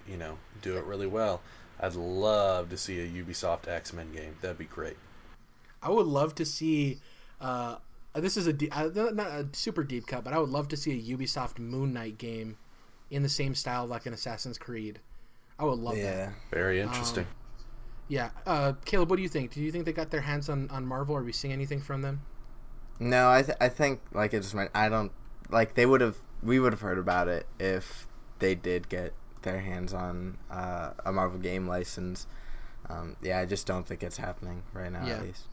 [0.08, 1.42] you know, do it really well.
[1.80, 4.38] I'd love to see a Ubisoft X Men game.
[4.42, 4.98] That'd be great.
[5.84, 7.00] I would love to see.
[7.40, 7.76] Uh,
[8.16, 10.78] this is a de- uh, not a super deep cut, but I would love to
[10.78, 12.58] see a Ubisoft Moon Knight game
[13.12, 15.00] in the same style like an Assassin's Creed.
[15.60, 16.02] I would love that.
[16.02, 16.32] Yeah.
[16.50, 17.28] Very interesting.
[18.08, 19.54] Yeah, uh, Caleb, what do you think?
[19.54, 21.16] Do you think they got their hands on, on Marvel?
[21.16, 22.22] Are we seeing anything from them?
[23.00, 25.12] No, I th- I think like it just meant I don't
[25.50, 28.08] like they would have we would have heard about it if
[28.40, 32.28] they did get their hands on uh, a Marvel game license.
[32.90, 35.06] Um, yeah, I just don't think it's happening right now.
[35.06, 35.16] Yeah.
[35.16, 35.44] At least.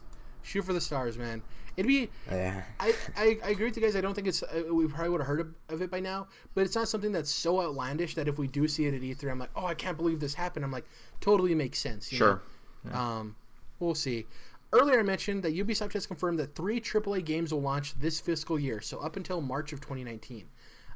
[0.43, 1.43] Shoot for the stars, man.
[1.77, 2.11] It'd be.
[2.31, 2.63] Yeah.
[2.81, 3.97] I, I, I agree with you guys.
[3.97, 4.43] I don't think it's.
[4.43, 7.13] Uh, we probably would have heard of, of it by now, but it's not something
[7.13, 9.75] that's so outlandish that if we do see it at E3, I'm like, oh, I
[9.75, 10.65] can't believe this happened.
[10.65, 10.85] I'm like,
[11.21, 12.13] totally makes sense.
[12.13, 12.43] you Sure.
[12.85, 12.95] know?
[12.99, 13.37] Um,
[13.81, 14.27] we'll see.
[14.75, 18.59] Earlier, I mentioned that Ubisoft has confirmed that three AAA games will launch this fiscal
[18.59, 20.47] year, so up until March of 2019.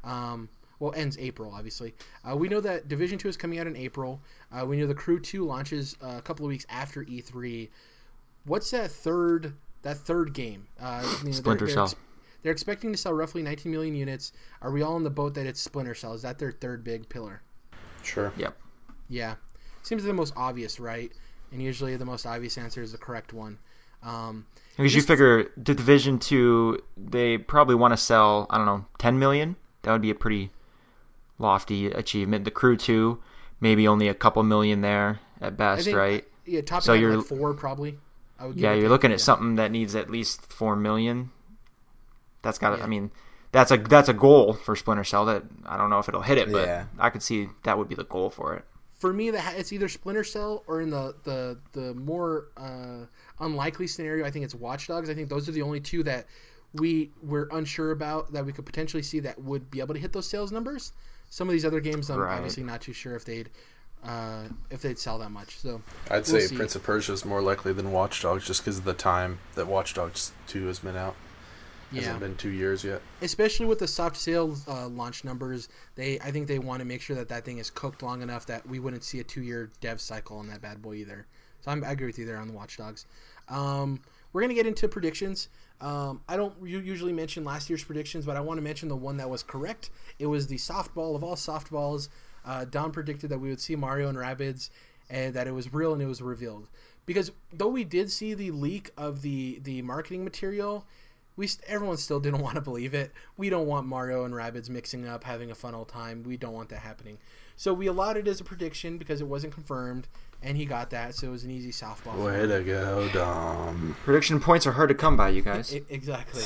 [0.05, 1.94] Um, well, ends April, obviously.
[2.28, 4.20] Uh, we know that Division 2 is coming out in April.
[4.53, 7.68] Uh, we know the Crew 2 launches uh, a couple of weeks after E3.
[8.47, 10.66] What's that third that third game?
[10.80, 11.84] Uh, you know, they're- Splinter they're Cell.
[11.84, 11.94] ex-
[12.42, 14.32] they're expecting to sell roughly 19 million units.
[14.62, 16.12] Are we all in the boat that it's Splinter Cell?
[16.14, 17.42] Is that their third big pillar?
[18.03, 18.32] Sure.
[18.36, 18.57] Yep.
[19.09, 19.34] Yeah,
[19.82, 21.12] seems the most obvious, right?
[21.53, 23.59] And usually the most obvious answer is the correct one.
[24.03, 28.47] Um, Because you figure the Division Two, they probably want to sell.
[28.51, 29.57] I don't know, ten million.
[29.82, 30.51] That would be a pretty
[31.38, 32.44] lofty achievement.
[32.44, 33.20] The Crew Two,
[33.61, 36.24] maybe only a couple million there at best, think, right?
[36.44, 37.99] Yeah, top So so you're- like four probably.
[38.39, 39.14] I would Yeah, you're take, looking yeah.
[39.14, 41.30] at something that needs at least four million.
[42.43, 42.78] That's got.
[42.78, 42.84] Yeah.
[42.84, 43.11] I mean,
[43.53, 45.24] that's a that's a goal for Splinter Cell.
[45.24, 46.84] That I don't know if it'll hit it, but Yeah.
[46.99, 48.64] I could see that would be the goal for it.
[48.99, 53.07] for me, that it's either Splinter Cell or in the the the more uh,
[53.41, 55.11] unlikely scenario, I think it's Watch Dogs.
[55.11, 56.26] I think those are the only two that
[56.74, 60.12] we were unsure about that we could potentially see that would be able to hit
[60.12, 60.93] those sales numbers.
[61.28, 62.37] Some of these other games, I'm Right.
[62.37, 63.51] obviously not too sure if they'd
[64.05, 65.59] uh, if they'd sell that much.
[65.59, 66.57] So I'd We'll say see.
[66.57, 69.66] Prince of Persia is more likely than Watch Dogs just because of the time that
[69.66, 71.16] Watch Dogs 2 has been out.
[71.92, 73.01] yeah, Hasn't been two years yet.
[73.22, 77.01] especially with the soft sales uh, launch numbers, they I think they want to make
[77.01, 79.70] sure that that thing is cooked long enough that we wouldn't see a two year
[79.80, 81.26] dev cycle on that bad boy either.
[81.62, 83.07] So I'm, I agree with you there on the Watch Dogs.
[83.49, 84.01] Um,
[84.32, 85.49] we're gonna get into predictions.
[85.80, 89.18] Um, I don't usually mention last year's predictions, but I want to mention the one
[89.18, 89.90] that was correct.
[90.18, 92.09] It was the softball of all softballs.
[92.47, 94.70] Uh, Don predicted that we would see Mario and Rabbids,
[95.11, 96.68] and that it was real and it was revealed.
[97.05, 100.84] Because though we did see the leak of the the marketing material,
[101.36, 103.12] we st- everyone still didn't want to believe it.
[103.36, 106.22] We don't want Mario and Rabbids mixing up, having a fun old time.
[106.24, 107.18] We don't want that happening.
[107.57, 110.09] So we allowed it as a prediction because it wasn't confirmed,
[110.42, 111.14] and he got that.
[111.14, 112.22] So it was an easy softball.
[112.24, 113.97] Way to go, Dom.
[114.05, 115.74] Prediction points are hard to come by, you guys.
[115.74, 116.42] I- exactly.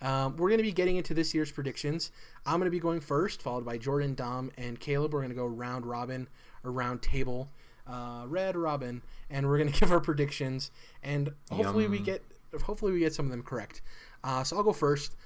[0.00, 2.12] Um, we're going to be getting into this year's predictions.
[2.46, 5.12] I'm going to be going first, followed by Jordan, Dom, and Caleb.
[5.12, 6.28] We're going to go round robin
[6.64, 7.50] or round table,
[7.86, 10.70] uh, red robin, and we're going to give our predictions.
[11.02, 12.22] And hopefully we get
[12.62, 13.82] hopefully we get some of them correct.
[14.24, 15.16] Uh, so I'll go first.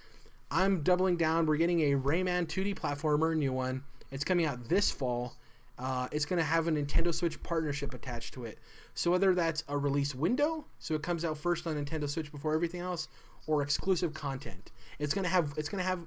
[0.50, 1.46] I'm doubling down.
[1.46, 3.82] We're getting a Rayman 2D platformer, new one.
[4.10, 5.34] It's coming out this fall.
[5.78, 8.58] Uh, it's going to have a Nintendo Switch partnership attached to it.
[8.94, 12.54] So whether that's a release window, so it comes out first on Nintendo Switch before
[12.54, 13.08] everything else,
[13.46, 16.04] or exclusive content, it's to have it's to have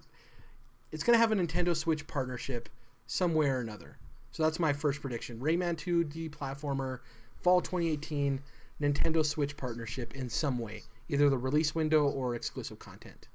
[0.91, 2.69] it's to have a Nintendo Switch partnership
[3.07, 3.97] somewhere or another.
[4.31, 5.39] So that's my first prediction.
[5.39, 6.99] Rayman 2D platformer,
[7.41, 8.41] fall 2018,
[8.81, 13.27] Nintendo Switch partnership in some way, either the release window or exclusive content.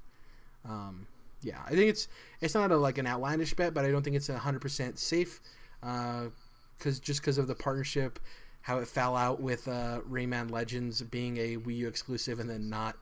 [0.63, 1.07] Um,
[1.41, 2.07] yeah, I think it's
[2.39, 5.41] it's not a, like an outlandish bet, but I don't think it's hundred percent safe,
[5.81, 8.19] because just because of the partnership,
[8.61, 12.69] how it fell out with uh, Rayman Legends being a Wii U exclusive and then
[12.69, 12.95] not.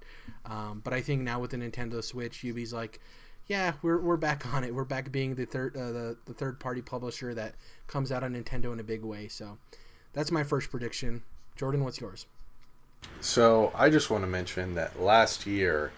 [0.45, 2.99] Um, but I think now with the Nintendo Switch, Ubi's like,
[3.47, 4.73] yeah, we're, we're back on it.
[4.73, 7.55] We're back being the third uh, the, the third party publisher that
[7.87, 9.27] comes out on Nintendo in a big way.
[9.27, 9.57] So
[10.13, 11.23] that's my first prediction.
[11.55, 12.25] Jordan, what's yours?
[13.21, 15.91] So I just want to mention that last year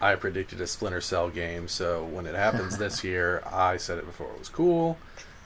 [0.00, 1.66] I predicted a Splinter Cell game.
[1.66, 4.98] So when it happens this year, I said it before it was cool.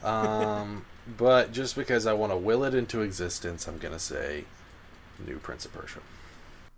[0.03, 0.85] Um,
[1.17, 4.45] but just because I want to will it into existence, I'm gonna say
[5.27, 6.01] new Prince of Persia.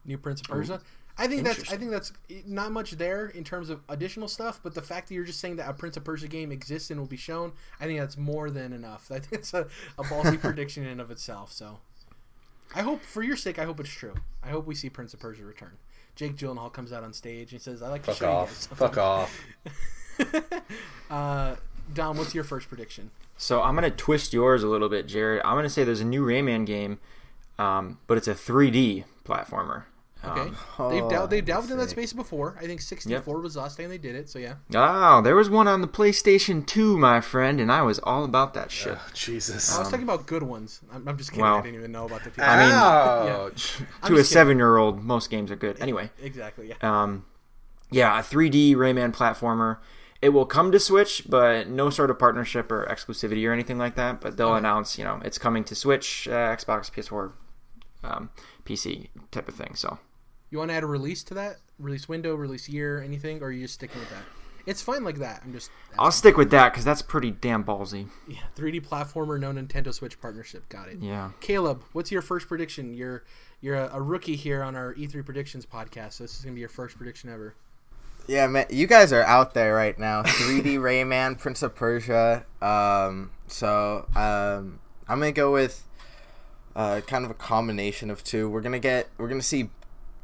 [0.05, 0.81] New Prince of Persia.
[1.19, 2.13] I think that's I think that's
[2.47, 5.57] not much there in terms of additional stuff, but the fact that you're just saying
[5.57, 8.51] that a Prince of Persia game exists and will be shown, I think that's more
[8.51, 9.11] than enough.
[9.11, 9.67] I think it's a,
[9.99, 11.53] a ballsy prediction in and of itself.
[11.53, 11.79] So,
[12.75, 14.15] I hope for your sake, I hope it's true.
[14.43, 15.77] I hope we see Prince of Persia return.
[16.17, 18.69] Jake Gyllenhaal comes out on stage and says, "I like to Fuck show off.
[18.71, 19.41] you." guys Fuck off.
[21.11, 21.57] Uh,
[21.93, 23.11] Dom, what's your first prediction?
[23.37, 25.43] So I'm gonna twist yours a little bit, Jared.
[25.45, 26.99] I'm gonna say there's a new Rayman game,
[27.59, 29.85] um, but it's a 3D platformer.
[30.25, 30.57] Okay, Um,
[30.91, 32.57] they've Oh, delved, they've delved in that space before.
[32.61, 34.31] I think 64 was last time they did it.
[34.31, 37.99] So yeah, Oh, there was one on the PlayStation 2, my friend, and I was
[37.99, 38.93] all about that shit.
[38.93, 39.75] Ugh, Jesus.
[39.75, 40.81] I was talking about good ones.
[40.93, 41.43] I'm, I'm just kidding.
[41.43, 42.45] well, I didn't even know about the people.
[42.45, 43.79] I mean- Ouch.
[44.01, 45.81] I'm to a seven-year-old, most games are good.
[45.81, 46.69] Anyway, Exactly.
[46.69, 47.03] Yeah.
[47.03, 47.25] um,
[47.91, 49.79] yeah, a 3D Rayman platformer.
[50.23, 53.97] It will come to Switch, but no sort of partnership or exclusivity or anything like
[53.97, 54.21] that.
[54.21, 54.59] But they'll Okay.
[54.59, 57.33] announce, you know, it's coming to Switch, uh, Xbox, PS4,
[58.05, 58.31] um,
[58.65, 59.75] PC type of thing.
[59.75, 59.99] So
[60.51, 61.57] You want to add a release to that?
[61.79, 64.23] Release window, release year, anything, or are you just sticking with that?
[64.65, 65.41] It's fine like that.
[65.45, 65.71] I'm just.
[65.99, 68.09] I'll stick with that because that's pretty damn ballsy.
[68.29, 70.69] Yeah, 3D platformer, no Nintendo Switch partnership.
[70.69, 70.99] Got it.
[71.01, 71.31] Yeah.
[71.41, 72.95] Caleb, what's your first prediction?
[72.95, 73.25] You're
[73.61, 76.13] you're a, a rookie here on our E3 predictions podcast.
[76.13, 77.55] So this is gonna be your first prediction ever.
[78.27, 80.23] Yeah, man, you guys are out there right now.
[80.25, 82.45] 3D Rayman, Prince of Persia.
[82.61, 85.87] Um, so um, I'm gonna go with
[86.77, 88.49] uh, kind of a combination of two.
[88.49, 89.71] We're gonna get, we're gonna see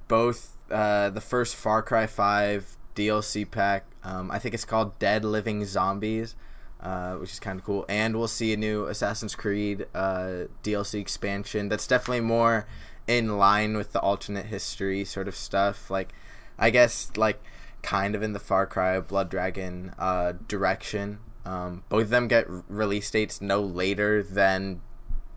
[0.07, 3.85] both uh, the first Far Cry 5 DLC pack.
[4.05, 6.37] Um, I think it's called Dead Living Zombies,
[6.81, 7.85] uh, which is kind of cool.
[7.89, 11.69] And we'll see a new Assassin's Creed uh, DLC expansion.
[11.69, 12.67] That's definitely more
[13.09, 15.91] in line with the alternate history sort of stuff.
[15.91, 16.13] Like,
[16.59, 17.43] I guess like
[17.83, 21.19] kind of in the Far Cry Blood Dragon uh, direction.
[21.45, 24.81] Um, both of them get release dates no later than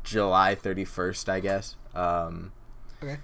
[0.03, 1.75] July 31st, I guess.
[1.95, 2.51] Um,
[3.03, 3.17] Okay.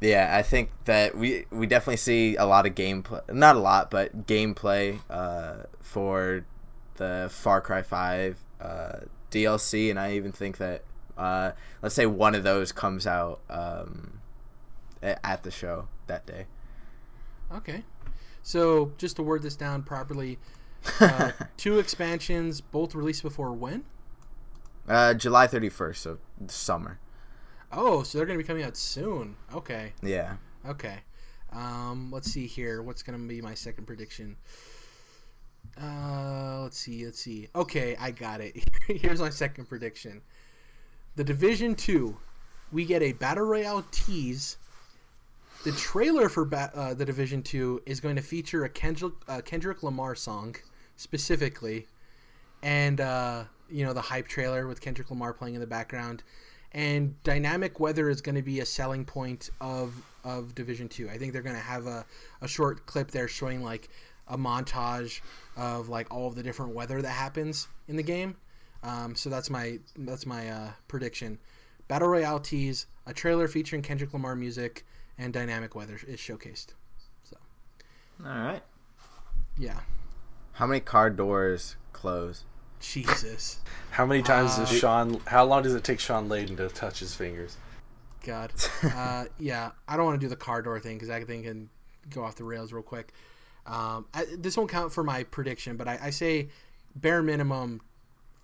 [0.00, 3.90] yeah, I think that we we definitely see a lot of gameplay, not a lot,
[3.90, 6.44] but gameplay uh, for
[6.96, 9.00] the Far Cry Five uh,
[9.30, 10.82] DLC, and I even think that
[11.16, 11.52] uh,
[11.82, 14.20] let's say one of those comes out um,
[15.02, 16.46] at the show that day.
[17.52, 17.84] Okay.
[18.44, 20.38] So just to word this down properly,
[21.00, 23.84] uh, two expansions, both released before when?
[24.86, 27.00] Uh, July thirty first, so summer.
[27.72, 29.36] Oh, so they're gonna be coming out soon.
[29.54, 29.94] Okay.
[30.02, 30.34] Yeah.
[30.68, 30.98] Okay.
[31.52, 32.82] Um, let's see here.
[32.82, 34.36] What's gonna be my second prediction?
[35.80, 37.06] Uh, let's see.
[37.06, 37.48] Let's see.
[37.56, 38.62] Okay, I got it.
[38.86, 40.20] Here's my second prediction.
[41.16, 42.18] The Division Two,
[42.70, 44.58] we get a battle royale tease.
[45.64, 49.40] The trailer for ba- uh, the Division Two is going to feature a Kendrick, uh,
[49.40, 50.56] Kendrick Lamar song,
[50.96, 51.86] specifically,
[52.62, 56.22] and uh, you know the hype trailer with Kendrick Lamar playing in the background.
[56.72, 59.94] And dynamic weather is going to be a selling point of
[60.24, 62.06] of division 2 i think they're going to have a,
[62.40, 63.90] a short clip there showing like
[64.28, 65.20] a montage
[65.56, 68.36] of like all of the different weather that happens in the game.
[68.82, 71.38] Um, so that's my that's my uh, prediction.
[71.88, 74.84] Battle royale tease a trailer featuring kendrick lamar music
[75.18, 76.68] and dynamic weather is showcased
[77.22, 77.36] so
[78.24, 78.62] All right.
[79.58, 79.80] yeah
[80.54, 82.44] How many car doors close?
[82.80, 83.60] jesus
[83.92, 85.20] How many times does Uh, Shawn?
[85.26, 87.56] How long does it take Shawn Layden to touch his fingers?
[88.24, 88.52] God.
[88.82, 91.68] Uh, yeah, I don't want to do the car door thing because that thing can
[92.10, 93.12] go off the rails real quick.
[93.66, 96.48] Um, I, this won't count for my prediction, but I, I say
[96.96, 97.80] bare minimum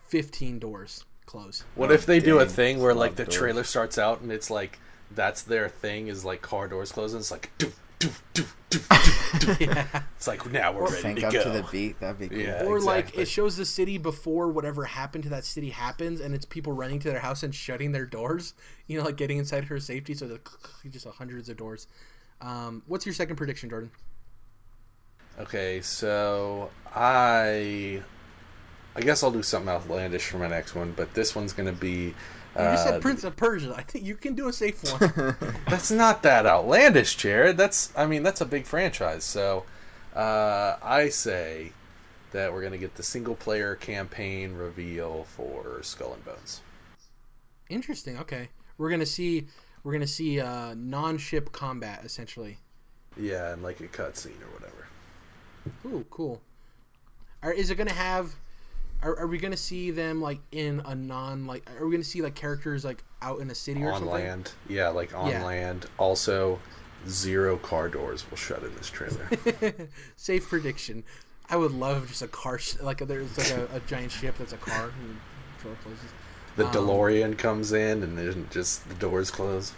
[0.08, 1.64] 15 doors close.
[1.74, 3.36] What if they do a thing where like the doors.
[3.36, 4.78] trailer starts out and it's like
[5.14, 7.20] that's their thing is like car doors closing.
[7.20, 8.80] It's like doof, doof, doof, doof,
[9.38, 9.60] doof, doof.
[9.60, 10.02] yeah.
[10.16, 11.42] it's like now we're ready to up go.
[11.42, 12.00] to the beat.
[12.00, 12.38] That'd be cool.
[12.38, 12.64] Yeah.
[12.64, 16.44] Or like it shows the city before whatever happened to that city happens, and it's
[16.44, 18.54] people running to their house and shutting their doors.
[18.90, 20.14] You know, like getting inside for safety.
[20.14, 20.40] So the
[20.90, 21.86] just hundreds of doors.
[22.40, 23.92] Um, what's your second prediction, Jordan?
[25.38, 28.02] Okay, so I
[28.96, 32.14] I guess I'll do something outlandish for my next one, but this one's gonna be.
[32.58, 33.74] You just Uh, said Prince of Persia.
[33.76, 35.36] I think you can do a safe one.
[35.68, 37.56] that's not that outlandish, Jared.
[37.56, 39.24] That's I mean that's a big franchise.
[39.24, 39.64] So
[40.14, 41.72] uh, I say
[42.32, 46.60] that we're gonna get the single player campaign reveal for Skull and Bones.
[47.68, 48.18] Interesting.
[48.18, 48.48] Okay,
[48.78, 49.46] we're gonna see
[49.84, 52.58] we're gonna see uh, non-ship combat essentially.
[53.16, 54.86] Yeah, and like a cutscene or whatever.
[55.86, 56.40] Ooh, cool.
[57.42, 58.34] Are, is it gonna have?
[59.02, 61.68] Are, are we gonna see them like in a non like?
[61.80, 64.08] Are we gonna see like characters like out in a city or something?
[64.08, 64.52] on land.
[64.68, 65.44] Yeah, like on Yeah.
[65.44, 65.86] land.
[65.98, 66.58] Also,
[67.08, 69.28] zero car doors will shut in this trailer.
[70.16, 71.02] Safe prediction.
[71.48, 74.52] I would love just a car sh- like there's like a, a giant ship that's
[74.52, 75.16] a car and
[75.58, 76.04] the door closes.
[76.56, 79.72] the Um, DeLorean comes in and then just the doors close.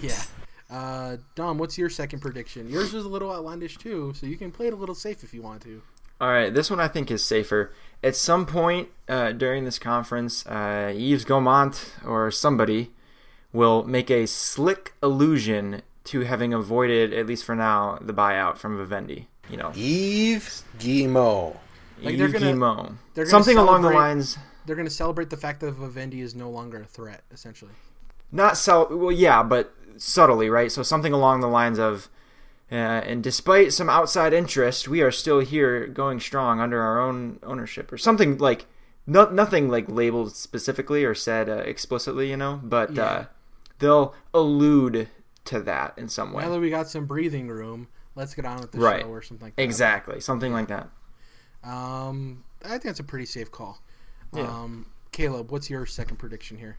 [0.00, 0.22] Yeah.
[0.70, 2.68] Uh, Dom, what's your second prediction?
[2.68, 5.34] Yours was a little outlandish too, so you can play it a little safe if
[5.34, 5.82] you want to.
[6.20, 7.72] All right, this one I think is safer.
[8.02, 12.90] At some point uh, during this conference, uh, Yves Guillemot or somebody
[13.52, 18.76] will make a slick allusion to having avoided, at least for now, the buyout from
[18.78, 19.28] Vivendi.
[19.50, 21.56] You know, Yves Guillemot.
[22.02, 24.38] Like, they're Yves gonna- they're gonna Something along the lines.
[24.66, 27.72] They're going to celebrate the fact that Vivendi is no longer a threat, essentially.
[28.32, 30.70] not so well, yeah, but subtly, right?
[30.70, 32.08] So something along the lines of,
[32.70, 37.38] uh, and despite some outside interest, we are still here, going strong under our own
[37.42, 38.66] ownership, or something like.
[39.06, 43.02] No, nothing like labeled specifically or said uh, explicitly, you know, but Yeah.
[43.04, 43.24] uh,
[43.80, 45.08] they'll allude
[45.46, 46.44] to that in some way.
[46.44, 49.00] Now that we got some breathing room, let's get on with the Right.
[49.00, 49.62] show or something like that.
[49.62, 50.90] Exactly, something like that.
[51.64, 53.82] Um, I think that's a pretty safe call.
[54.32, 54.42] Yeah.
[54.42, 56.76] Um, Caleb, what's your second prediction here?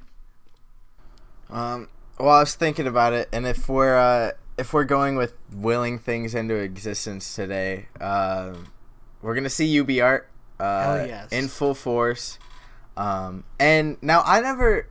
[1.50, 1.90] Um,
[2.20, 4.32] well, I was thinking about it, and if we're uh,
[4.62, 8.68] if we're going with willing things into existence today, um,
[9.24, 11.32] we're gonna see UB art uh, yes.
[11.32, 12.38] in full force.
[12.96, 14.88] Um, and now I never,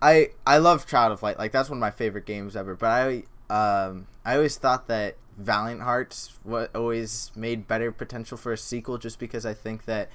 [0.00, 2.74] I I love Child of Light, like that's one of my favorite games ever.
[2.74, 8.54] But I um I always thought that Valiant Hearts what always made better potential for
[8.54, 10.08] a sequel, just because I think that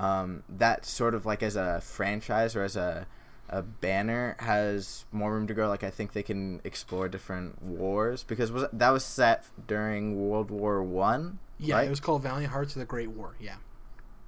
[0.00, 3.06] um that sort of like as a franchise or as a
[3.48, 5.68] a banner has more room to grow.
[5.68, 10.50] Like I think they can explore different wars because was that was set during World
[10.50, 11.38] War One.
[11.58, 11.86] Yeah, right?
[11.86, 13.34] it was called Valiant Hearts of the Great War.
[13.40, 13.56] Yeah.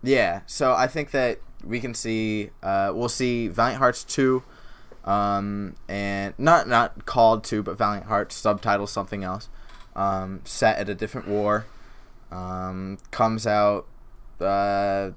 [0.02, 4.42] Yeah, so I think that we can see uh, we'll see Valiant Hearts two,
[5.04, 9.50] um, and not not called two, but Valiant Hearts subtitle something else,
[9.94, 11.66] um, set at a different war,
[12.30, 13.86] um, comes out
[14.40, 15.10] uh,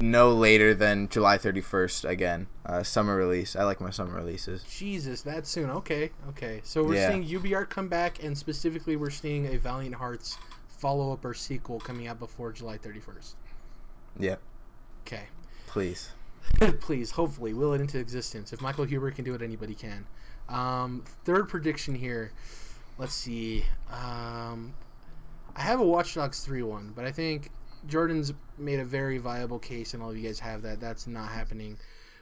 [0.00, 3.56] no later than July thirty first again, uh, summer release.
[3.56, 4.62] I like my summer releases.
[4.64, 5.70] Jesus, that soon.
[5.70, 6.60] Okay, okay.
[6.64, 7.08] So we're Yeah.
[7.10, 10.38] seeing UbiArt come back, and specifically, we're seeing a Valiant Hearts
[10.68, 13.34] follow up or sequel coming out before July 31st.
[14.18, 14.36] Yeah,
[15.06, 15.24] Okay.
[15.66, 16.10] please.
[16.80, 18.54] Please, hopefully, will it into existence.
[18.54, 20.06] If Michael Huber can do it, anybody can.
[20.48, 22.32] Um, third prediction here.
[22.96, 23.66] Let's see.
[23.90, 24.72] Um,
[25.54, 27.50] I have a Watch Dogs 3 one, but I think
[27.86, 30.80] Jordan's made a very viable case, and all of you guys have that.
[30.80, 31.78] That's not happening.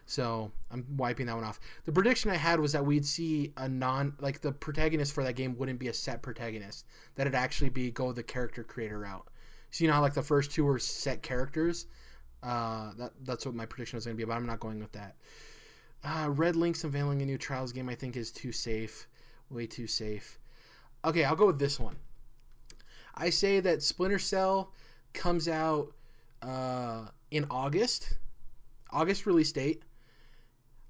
[0.06, 1.58] So I'm wiping that one off.
[1.84, 5.34] The prediction I had was that we'd see a non like the protagonist for that
[5.34, 6.86] game wouldn't be a set protagonist.
[7.16, 9.26] That it'd actually be go the character creator route.
[9.70, 11.86] So you know how like the first two were set characters.
[12.42, 14.92] Uh, that that's what my prediction was going to be, but I'm not going with
[14.92, 15.16] that.
[16.04, 19.08] Uh, RedLynx unveiling a new Trials game I think is too safe,
[19.50, 20.38] way too safe.
[21.04, 21.96] Okay, I'll go with this one.
[23.14, 24.72] I say that Splinter Cell
[25.16, 25.92] comes out
[26.42, 28.18] uh, in August,
[28.90, 29.82] August release date.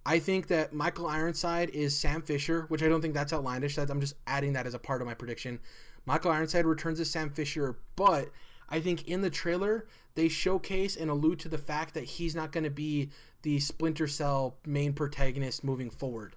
[0.05, 3.77] I think that Michael Ironside is Sam Fisher, which I don't think that's outlandish.
[3.77, 5.59] That I'm just adding that as a part of my prediction.
[6.05, 8.31] Michael Ironside returns as Sam Fisher, but
[8.69, 12.53] I think in the trailer they showcase and allude to the fact that he's not
[12.53, 13.11] going to be
[13.43, 16.37] the Splinter Cell main protagonist moving forward.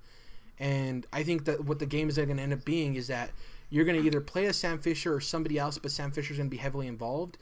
[0.58, 3.32] And I think that what the game is going to end up being is that
[3.70, 6.50] you're going to either play as Sam Fisher or somebody else, but Sam Fisher's going
[6.50, 7.38] to be heavily involved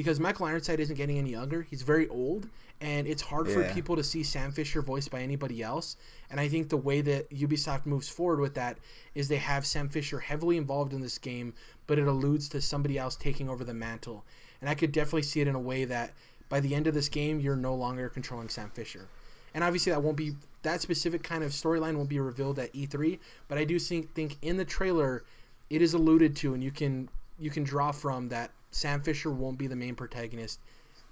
[0.00, 1.60] because Michael Ironside isn't getting any younger.
[1.60, 2.48] He's very old,
[2.80, 5.98] and it's hard for people to see Sam Fisher voiced by anybody else.
[6.30, 8.78] And I think the way that Ubisoft moves forward with that
[9.14, 11.52] is they have Sam Fisher heavily involved in this game,
[11.86, 14.24] but it alludes to somebody else taking over the mantle.
[14.62, 16.14] And I could definitely see it in a way that
[16.48, 19.06] by the end of this game, you're no longer controlling Sam Fisher.
[19.52, 23.18] And obviously, that won't be that specific kind of storyline won't be revealed at E3.
[23.48, 25.24] But I do think think in the trailer,
[25.68, 29.58] it is alluded to, and you can you can draw from that Sam Fisher won't
[29.58, 30.60] be the main protagonist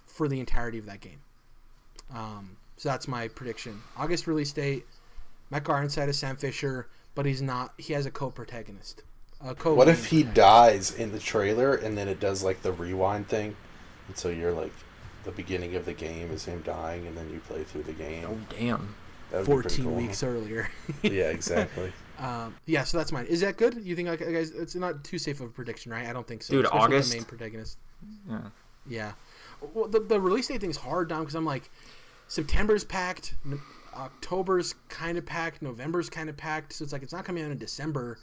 [0.07, 1.21] for the entirety of that game.
[2.15, 3.81] Um, so that's my prediction.
[3.97, 4.87] August release date.
[5.51, 7.75] Michael Ironside is Sam Fisher, but he's not.
[7.79, 9.03] He has a co-protagonist.
[9.45, 9.75] A co.
[9.75, 13.57] What if he dies in the trailer and then it does like the rewind thing?
[14.09, 14.73] And so you're like,
[15.25, 18.27] the beginning of the game is him dying and then you play through the game.
[18.29, 18.95] Oh damn!
[19.31, 19.95] That would fourteen cool.
[19.95, 20.71] weeks earlier?
[21.03, 21.93] Yeah, exactly.
[22.19, 23.27] Um, yeah, so that's mine.
[23.27, 23.81] Is that good?
[23.85, 24.51] You think like guys?
[24.51, 26.07] It's not too safe of a prediction, right?
[26.07, 26.53] I don't think so.
[26.53, 27.11] Dude, Especially August?
[27.13, 27.79] the main protagonist.
[28.29, 28.41] Yeah.
[28.89, 29.13] Yeah.
[29.75, 31.71] Well, the, the release date thing's hard, Dom, because I'm like,
[32.29, 33.61] September's packed, N-
[33.95, 36.73] October's kind of packed, November's kind of packed.
[36.73, 38.19] So it's like it's not coming out in December.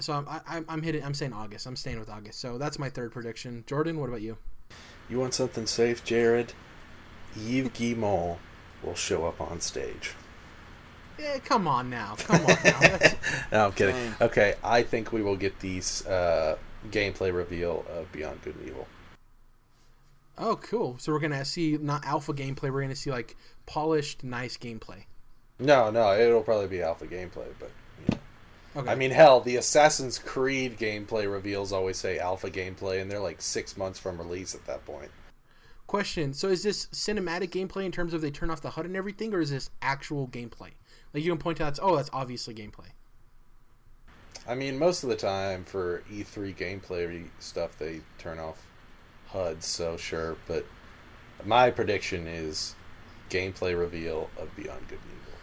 [0.00, 1.04] So I'm I, I'm- I'm hitting.
[1.04, 1.66] I'm saying August.
[1.66, 2.40] I'm staying with August.
[2.40, 3.64] So that's my third prediction.
[3.66, 4.38] Jordan, what about you?
[5.08, 6.52] You want something safe, Jared?
[7.36, 8.38] Yves Guillemot
[8.82, 10.12] will show up on stage.
[11.18, 12.14] Yeah, come on now.
[12.18, 12.98] Come on now.
[13.52, 13.94] No, I'm kidding.
[13.94, 14.14] Dang.
[14.20, 16.56] Okay, I think we will get these uh,
[16.90, 18.86] gameplay reveal of Beyond Good and Evil.
[20.36, 20.96] oh, cool.
[20.98, 22.70] So we're gonna see not alpha gameplay.
[22.72, 25.04] We're gonna see like polished, nice gameplay.
[25.58, 28.18] No, no, it'll probably be alpha gameplay, but you know.
[28.82, 28.90] Okay.
[28.90, 33.40] I mean, hell, the Assassin's Creed gameplay reveals always say alpha gameplay, and they're like
[33.42, 35.10] six months from release at that point.
[35.86, 38.94] Question: So is this cinematic gameplay in terms of they turn off the HUD and
[38.94, 40.70] everything, or is this actual gameplay?
[41.14, 42.90] Like you can point out, oh, that's obviously gameplay.
[44.46, 48.62] I mean, most of the time for E3 gameplay stuff, they turn off
[49.28, 50.36] HUD, so sure.
[50.46, 50.64] But
[51.44, 52.74] my prediction is
[53.30, 55.38] gameplay reveal of Beyond Good and Evil.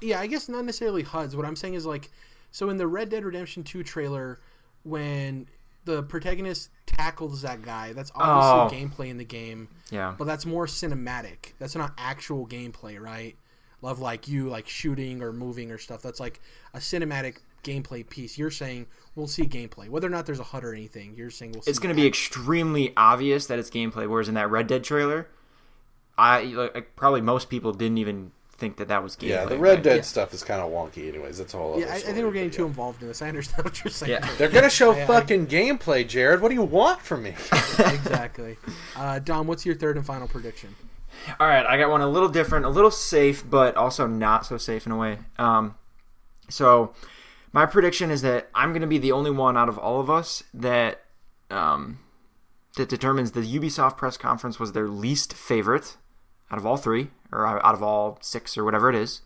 [0.00, 1.36] yeah, I guess not necessarily HUDs.
[1.36, 2.10] What I'm saying is like,
[2.52, 4.40] so in the Red Dead Redemption 2 trailer,
[4.84, 5.46] when
[5.84, 8.86] the protagonist tackles that guy, that's obviously Oh.
[8.88, 10.14] gameplay in the game, Yeah.
[10.16, 11.52] but that's more cinematic.
[11.58, 13.36] That's not actual gameplay, right?
[13.80, 16.02] Love like you like shooting or moving or stuff.
[16.02, 16.40] That's like
[16.74, 18.36] a cinematic gameplay piece.
[18.38, 21.14] You're saying we'll see gameplay, whether or not there's a HUD or anything.
[21.16, 21.70] You're saying we'll see.
[21.70, 24.08] It's going to be extremely obvious that it's gameplay.
[24.08, 25.28] Whereas in that Red Dead trailer,
[26.16, 29.28] I like, probably most people didn't even think that that was gameplay.
[29.28, 29.82] Yeah, the Red right?
[29.84, 30.02] Dead Yeah.
[30.02, 31.38] stuff is kind of wonky, anyways.
[31.38, 31.78] That's all.
[31.78, 33.22] Yeah, I, I think we're getting too involved in this.
[33.22, 34.10] I understand what you're saying.
[34.10, 34.28] Yeah.
[34.38, 36.40] They're gonna show I- I- fucking gameplay, Jared.
[36.42, 37.30] What do you want from me?
[37.78, 38.56] exactly.
[38.96, 40.74] Uh, Dom, what's your third and final prediction?
[41.40, 44.56] All right, I got one a little different, a little safe, but also not so
[44.56, 45.18] safe in a way.
[45.38, 45.74] Um,
[46.48, 46.92] so
[47.52, 50.08] my prediction is that I'm going to be the only one out of all of
[50.10, 51.02] us that
[51.50, 51.98] um,
[52.76, 55.96] that determines the Ubisoft press conference was their least favorite
[56.50, 59.20] out of all three, or out of all six, or whatever it is.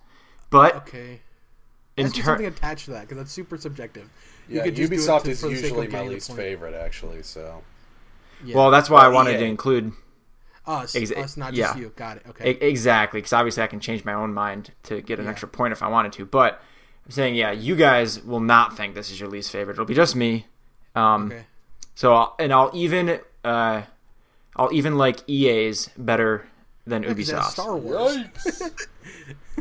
[0.51, 1.21] But Okay.
[1.97, 4.09] in Let's do something attached to that because that's super subjective.
[4.49, 6.09] You Yeah, could just do it Ubisoft to- is for the sake of usually my
[6.09, 6.39] least point.
[6.41, 7.23] favorite, actually.
[7.23, 7.63] So
[8.45, 8.57] Yeah.
[8.57, 9.39] well, that's why I wanted EA.
[9.39, 9.93] to include
[10.67, 11.81] us, exa- us, not just yeah.
[11.83, 11.93] you.
[11.97, 12.23] Got it.
[12.29, 12.51] Okay.
[12.53, 15.31] E- exactly, because obviously I can change my own mind to get an Yeah.
[15.33, 16.25] extra point if I wanted to.
[16.27, 16.61] But
[17.05, 19.75] I'm saying, yeah, you guys will not think this is your least favorite.
[19.75, 20.47] It'll be just me.
[20.95, 21.45] Um, okay.
[21.95, 23.83] So I'll, and I'll even uh,
[24.57, 26.47] I'll even like EA's better
[26.87, 27.51] than Yeah, 'cause it Ubisoft.
[27.51, 28.17] Star Wars.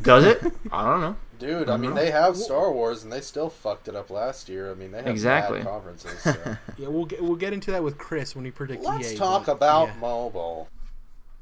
[0.01, 0.41] Does it?
[0.71, 1.15] I don't know.
[1.39, 4.69] Dude, I mean, they have Star Wars, and they still fucked it up last year.
[4.69, 5.59] I mean, they have Exactly.
[5.59, 6.19] bad conferences.
[6.21, 6.35] So.
[6.77, 8.85] Yeah, we'll get we'll get into that with Chris when he predicts.
[8.85, 9.17] Let's EA.
[9.17, 10.69] talk but- about yeah, mobile.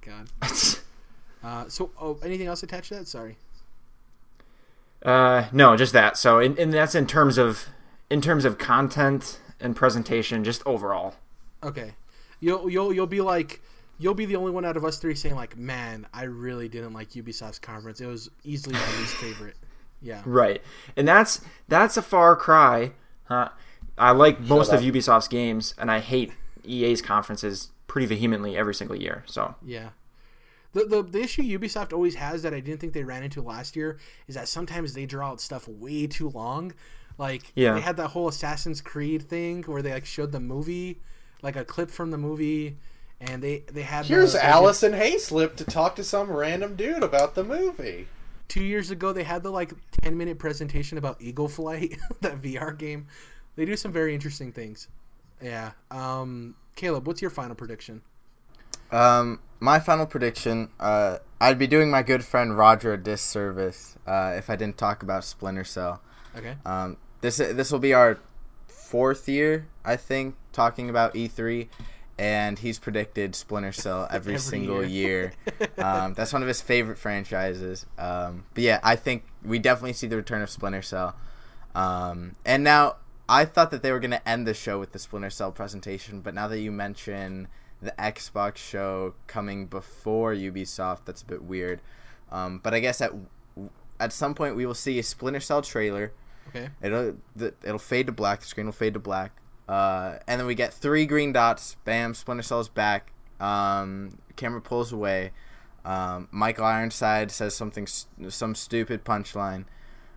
[0.06, 0.30] God.
[1.42, 3.08] Uh, so, oh, anything else attached to that?
[3.08, 3.38] Sorry.
[5.06, 6.18] uh, no, just that.
[6.18, 7.68] So in, and that's in terms of
[8.10, 11.16] in terms of content and presentation, just overall.
[11.64, 11.94] Okay.
[12.42, 13.62] You'll you'll you'll be like
[14.00, 16.92] you'll be the only one out of us three saying like, man, I really didn't
[16.94, 18.02] like Ubisoft's conference.
[18.02, 19.56] It was easily my least favorite.
[20.02, 20.22] Yeah.
[20.26, 20.62] Right,
[20.96, 22.94] and that's that's a far cry.
[23.26, 23.50] Huh?
[23.98, 26.32] I like most of Ubisoft's games, and I hate
[26.64, 29.24] EA's conferences pretty vehemently every single year.
[29.28, 29.90] So Yeah.
[30.72, 33.76] The, the, the issue Ubisoft always has that I didn't think they ran into last
[33.76, 36.74] year is that sometimes they draw out stuff way too long.
[37.18, 37.74] Like Yeah.
[37.74, 41.02] they had that whole Assassin's Creed thing where they like showed the movie,
[41.42, 42.78] like a clip from the movie,
[43.20, 46.76] and they they had Here's the, they did- Allison Hayslip to talk to some random
[46.76, 48.08] dude about the movie.
[48.48, 49.74] two years ago they had the like
[50.04, 53.06] 10 minute presentation about eagle flight that vr game
[53.56, 54.88] they do some very interesting things
[55.42, 58.02] yeah um caleb what's your final prediction
[58.92, 60.70] Um, my final prediction.
[60.80, 65.04] Uh, I'd be doing my good friend Roger a disservice uh, if I didn't talk
[65.04, 66.02] about Splinter Cell.
[66.36, 68.18] okay Um, this this will be our
[68.68, 71.68] fourth year, I think, talking about E3,
[72.18, 75.34] and he's predicted Splinter Cell every, Every single year.
[75.60, 75.68] year.
[75.78, 77.86] um, that's one of his favorite franchises.
[78.00, 81.16] Um, but yeah, I think we definitely see the return of Splinter Cell.
[81.76, 82.96] Um, and now
[83.30, 86.34] I thought that they were gonna end the show with the Splinter Cell presentation, but
[86.34, 87.48] now that you mention
[87.80, 91.80] the Xbox show coming before Ubisoft, that's a bit weird.
[92.32, 93.12] Um, but I guess at
[94.00, 96.12] at some point we will see a Splinter Cell trailer.
[96.50, 98.42] okay It'll the, it'll fade to black.
[98.42, 99.40] The screen will fade to black.
[99.68, 101.78] Uh, and then we get three green dots.
[101.86, 102.16] Bam!
[102.16, 103.14] Splinter Cell's back.
[103.40, 105.32] Um, camera pulls away.
[105.86, 109.66] Um, Michael Ironside says something, some stupid punchline.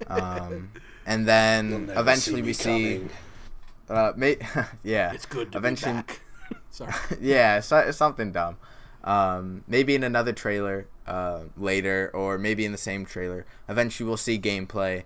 [0.09, 0.71] Um,
[1.07, 2.65] and then eventually me we see,
[2.99, 3.11] coming.
[3.89, 4.37] uh, may,
[4.85, 6.21] yeah, it's good to Eventually- be back
[6.71, 8.57] sorry yeah, so, something dumb.
[9.05, 13.45] Um, maybe in another trailer uh, later, or maybe in the same trailer.
[13.69, 15.03] Eventually, we'll see gameplay,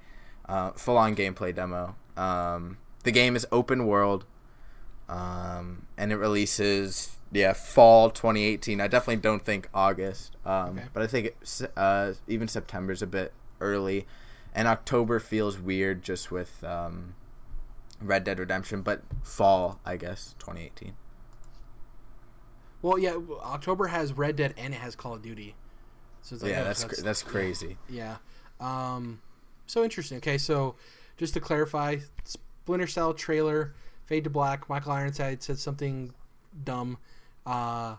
[0.49, 1.97] uh, full-on gameplay demo.
[2.17, 4.27] Um, the game is open world,
[5.09, 8.81] um, and it releases yeah fall 2018.
[8.81, 10.83] I definitely don't think August, um, Okay.
[10.93, 14.07] but I think it, uh, even September's a bit early,
[14.57, 17.15] and October feels weird just with um,
[18.01, 18.83] Red Dead Redemption.
[18.83, 20.95] But fall, I guess, 2018.
[22.83, 25.55] well yeah october has red dead and it has call of duty
[26.27, 27.77] so it's like yeah, oh, that's cr- that's crazy.
[27.89, 28.17] Yeah.
[28.59, 29.21] Um,
[29.69, 30.17] so interesting.
[30.19, 30.75] Okay, so
[31.17, 33.75] just to clarify, Splinter Cell trailer,
[34.07, 34.69] fade to black.
[34.69, 36.13] Michael Ironside said something
[36.65, 36.99] dumb.
[37.47, 37.95] Uh,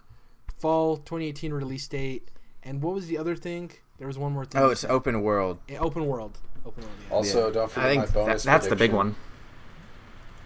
[0.60, 2.30] fall 2018 release date.
[2.64, 3.72] And what was the other thing?
[3.98, 4.62] There was one more thing.
[4.62, 5.60] Oh, it's open world.
[5.70, 6.38] Yeah, open world.
[6.68, 6.96] Open world.
[7.10, 7.16] Yeah.
[7.16, 7.54] Also, Yeah.
[7.54, 8.44] don't forget I my think that, bonus.
[8.44, 8.98] that's the big prediction.
[8.98, 9.16] one.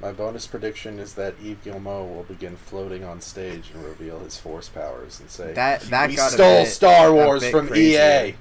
[0.01, 4.35] My bonus prediction is that Yves Guillemot will begin floating on stage and reveal his
[4.37, 7.51] force powers and say, That that "We got a stole bit- Star a Wars bit
[7.51, 8.33] from crazier.
[8.33, 8.35] EA."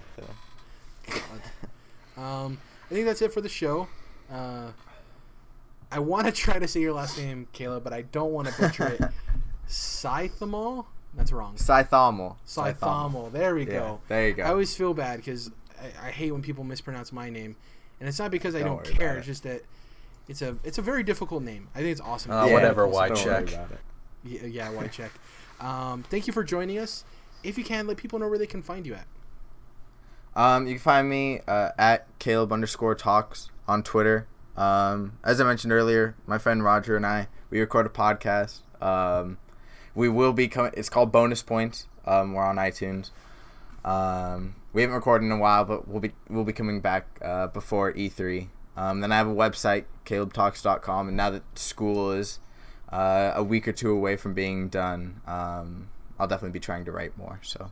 [2.17, 2.59] Um,
[2.91, 3.89] I think that's it for the show.
[4.31, 4.73] Uh,
[5.91, 8.61] I want to try to say your last name, Caleb, but I don't want to
[8.61, 9.01] butcher it.
[9.69, 10.85] Scythamol?
[11.15, 11.55] That's wrong.
[11.57, 12.37] Scythomal.
[12.47, 13.33] Scythamol.
[13.33, 14.01] There we Yeah, go.
[14.09, 14.43] there you go.
[14.45, 15.51] I always feel bad because
[15.81, 17.57] I, I hate when people mispronounce my name,
[17.99, 19.17] and it's not because I Don't don't care.
[19.19, 19.31] It's it.
[19.31, 19.63] just that
[20.29, 21.69] it's a it's a very difficult name.
[21.75, 22.33] I think it's awesome.
[22.33, 23.49] Uh, whatever, why don't check?
[24.25, 25.13] Yeah, yeah white check.
[25.61, 27.05] Um, thank you for joining us.
[27.45, 29.07] If you can, let people know where they can find you at.
[30.35, 34.27] Um, you can find me uh, at Caleb underscore talks on Twitter.
[34.57, 38.61] Um, as I mentioned earlier, my friend Roger and I we record a podcast.
[38.81, 39.39] Um,
[39.95, 40.73] we will be coming.
[40.77, 41.87] It's called Bonus Points.
[42.07, 43.11] Um, we're on iTunes.
[43.85, 47.49] Um, we haven't recorded in a while, but we'll be we'll be coming back uh,
[47.49, 48.49] before E3.
[48.77, 52.39] Um, then I have a website, calebtalks.com, and now that school is
[52.91, 56.93] uh, a week or two away from being done, um, I'll definitely be trying to
[56.93, 57.41] write more.
[57.43, 57.71] So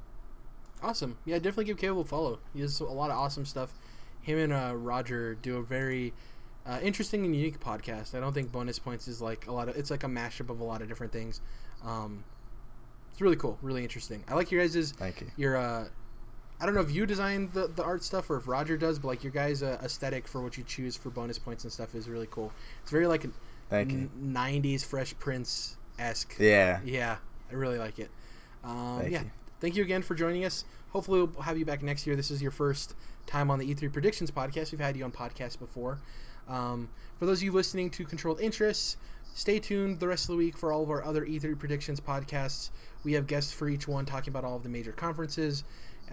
[0.83, 1.19] Awesome.
[1.25, 2.39] Yeah, definitely give Caleb a follow.
[2.55, 3.75] He has a lot of awesome stuff.
[4.21, 6.13] Him and uh, Roger do a very
[6.67, 8.15] uh, interesting and unique podcast.
[8.15, 9.77] I don't think bonus points is like a lot of.
[9.77, 11.41] It's like a mashup of a lot of different things.
[11.85, 12.25] Um,
[13.11, 14.23] it's really cool, really interesting.
[14.29, 15.29] I like your guys's thank you.
[15.37, 15.57] your.
[15.57, 15.87] Uh,
[16.61, 19.09] I don't know if you design the, the art stuff or if Roger does, but
[19.09, 22.09] like your guys' uh, aesthetic for what you choose for bonus points and stuff is
[22.09, 22.53] really cool.
[22.83, 23.33] It's very like an
[23.71, 23.99] Thank you.
[23.99, 26.35] n- '90s Fresh Prince esque.
[26.39, 26.81] Yeah.
[26.85, 27.17] Yeah,
[27.51, 28.11] I really like it.
[28.65, 29.31] Um, Thank yeah, you.
[29.61, 30.65] thank you again for joining us.
[30.91, 32.17] Hopefully, we'll have you back next year.
[32.17, 32.95] This is your first
[33.27, 34.73] time on the E3 Predictions podcast.
[34.73, 35.99] We've had you on podcasts before.
[36.49, 38.97] Um, for those of you listening to Controlled Interests,
[39.35, 42.71] stay tuned the rest of the week for all of our other E3 Predictions podcasts.
[43.05, 45.63] We have guests for each one talking about all of the major conferences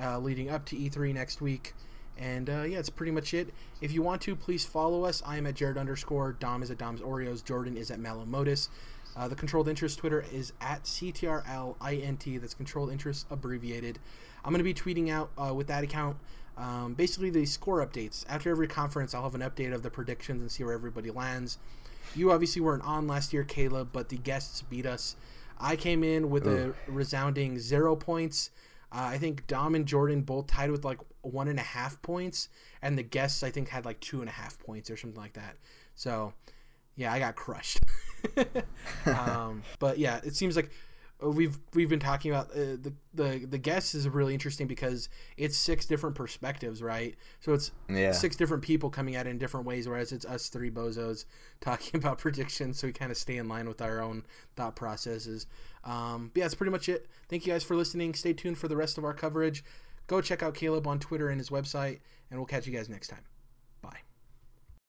[0.02, 1.74] uh, leading up to E3 next week.
[2.18, 3.54] And uh, yeah, it's pretty much it.
[3.82, 5.22] If you want to, please follow us.
[5.26, 6.34] I am at Jared underscore.
[6.34, 7.44] Dom is at Dom's Oreos.
[7.44, 8.70] Jordan is at Malamotus.
[9.18, 12.42] Uh, the Controlled Interest Twitter is at CTRLINT.
[12.42, 14.00] That's Controlled Interest abbreviated.
[14.44, 16.18] I'm going to be tweeting out uh, with that account
[16.58, 18.26] um, basically the score updates.
[18.30, 21.58] After every conference, I'll have an update of the predictions and see where everybody lands.
[22.16, 25.16] You obviously weren't on last year, Caleb, but the guests beat us.
[25.60, 28.52] I came in with a resounding zero points.
[28.96, 32.48] Uh, I think Dom and Jordan both tied with like one and a half points,
[32.82, 35.34] and the guests I think had like two and a half points or something like
[35.34, 35.58] that.
[35.96, 36.34] So,
[36.96, 37.80] yeah, I got crushed.
[39.06, 40.72] um, but yeah, it seems like
[41.22, 45.56] we've we've been talking about uh, the the the guests is really interesting because it's
[45.58, 47.16] six different perspectives, right?
[47.40, 48.12] So it's Yeah.
[48.12, 51.26] six different people coming at it in different ways, whereas it's us three bozos
[51.62, 54.26] talking about predictions, so we kind of stay in line with our own
[54.56, 55.48] thought processes.
[55.84, 57.08] Um, but yeah, that's pretty much it.
[57.30, 58.14] Thank you guys for listening.
[58.14, 59.64] Stay tuned for the rest of our coverage.
[60.08, 63.08] Go check out Caleb on Twitter and his website, and we'll catch you guys next
[63.08, 63.24] time.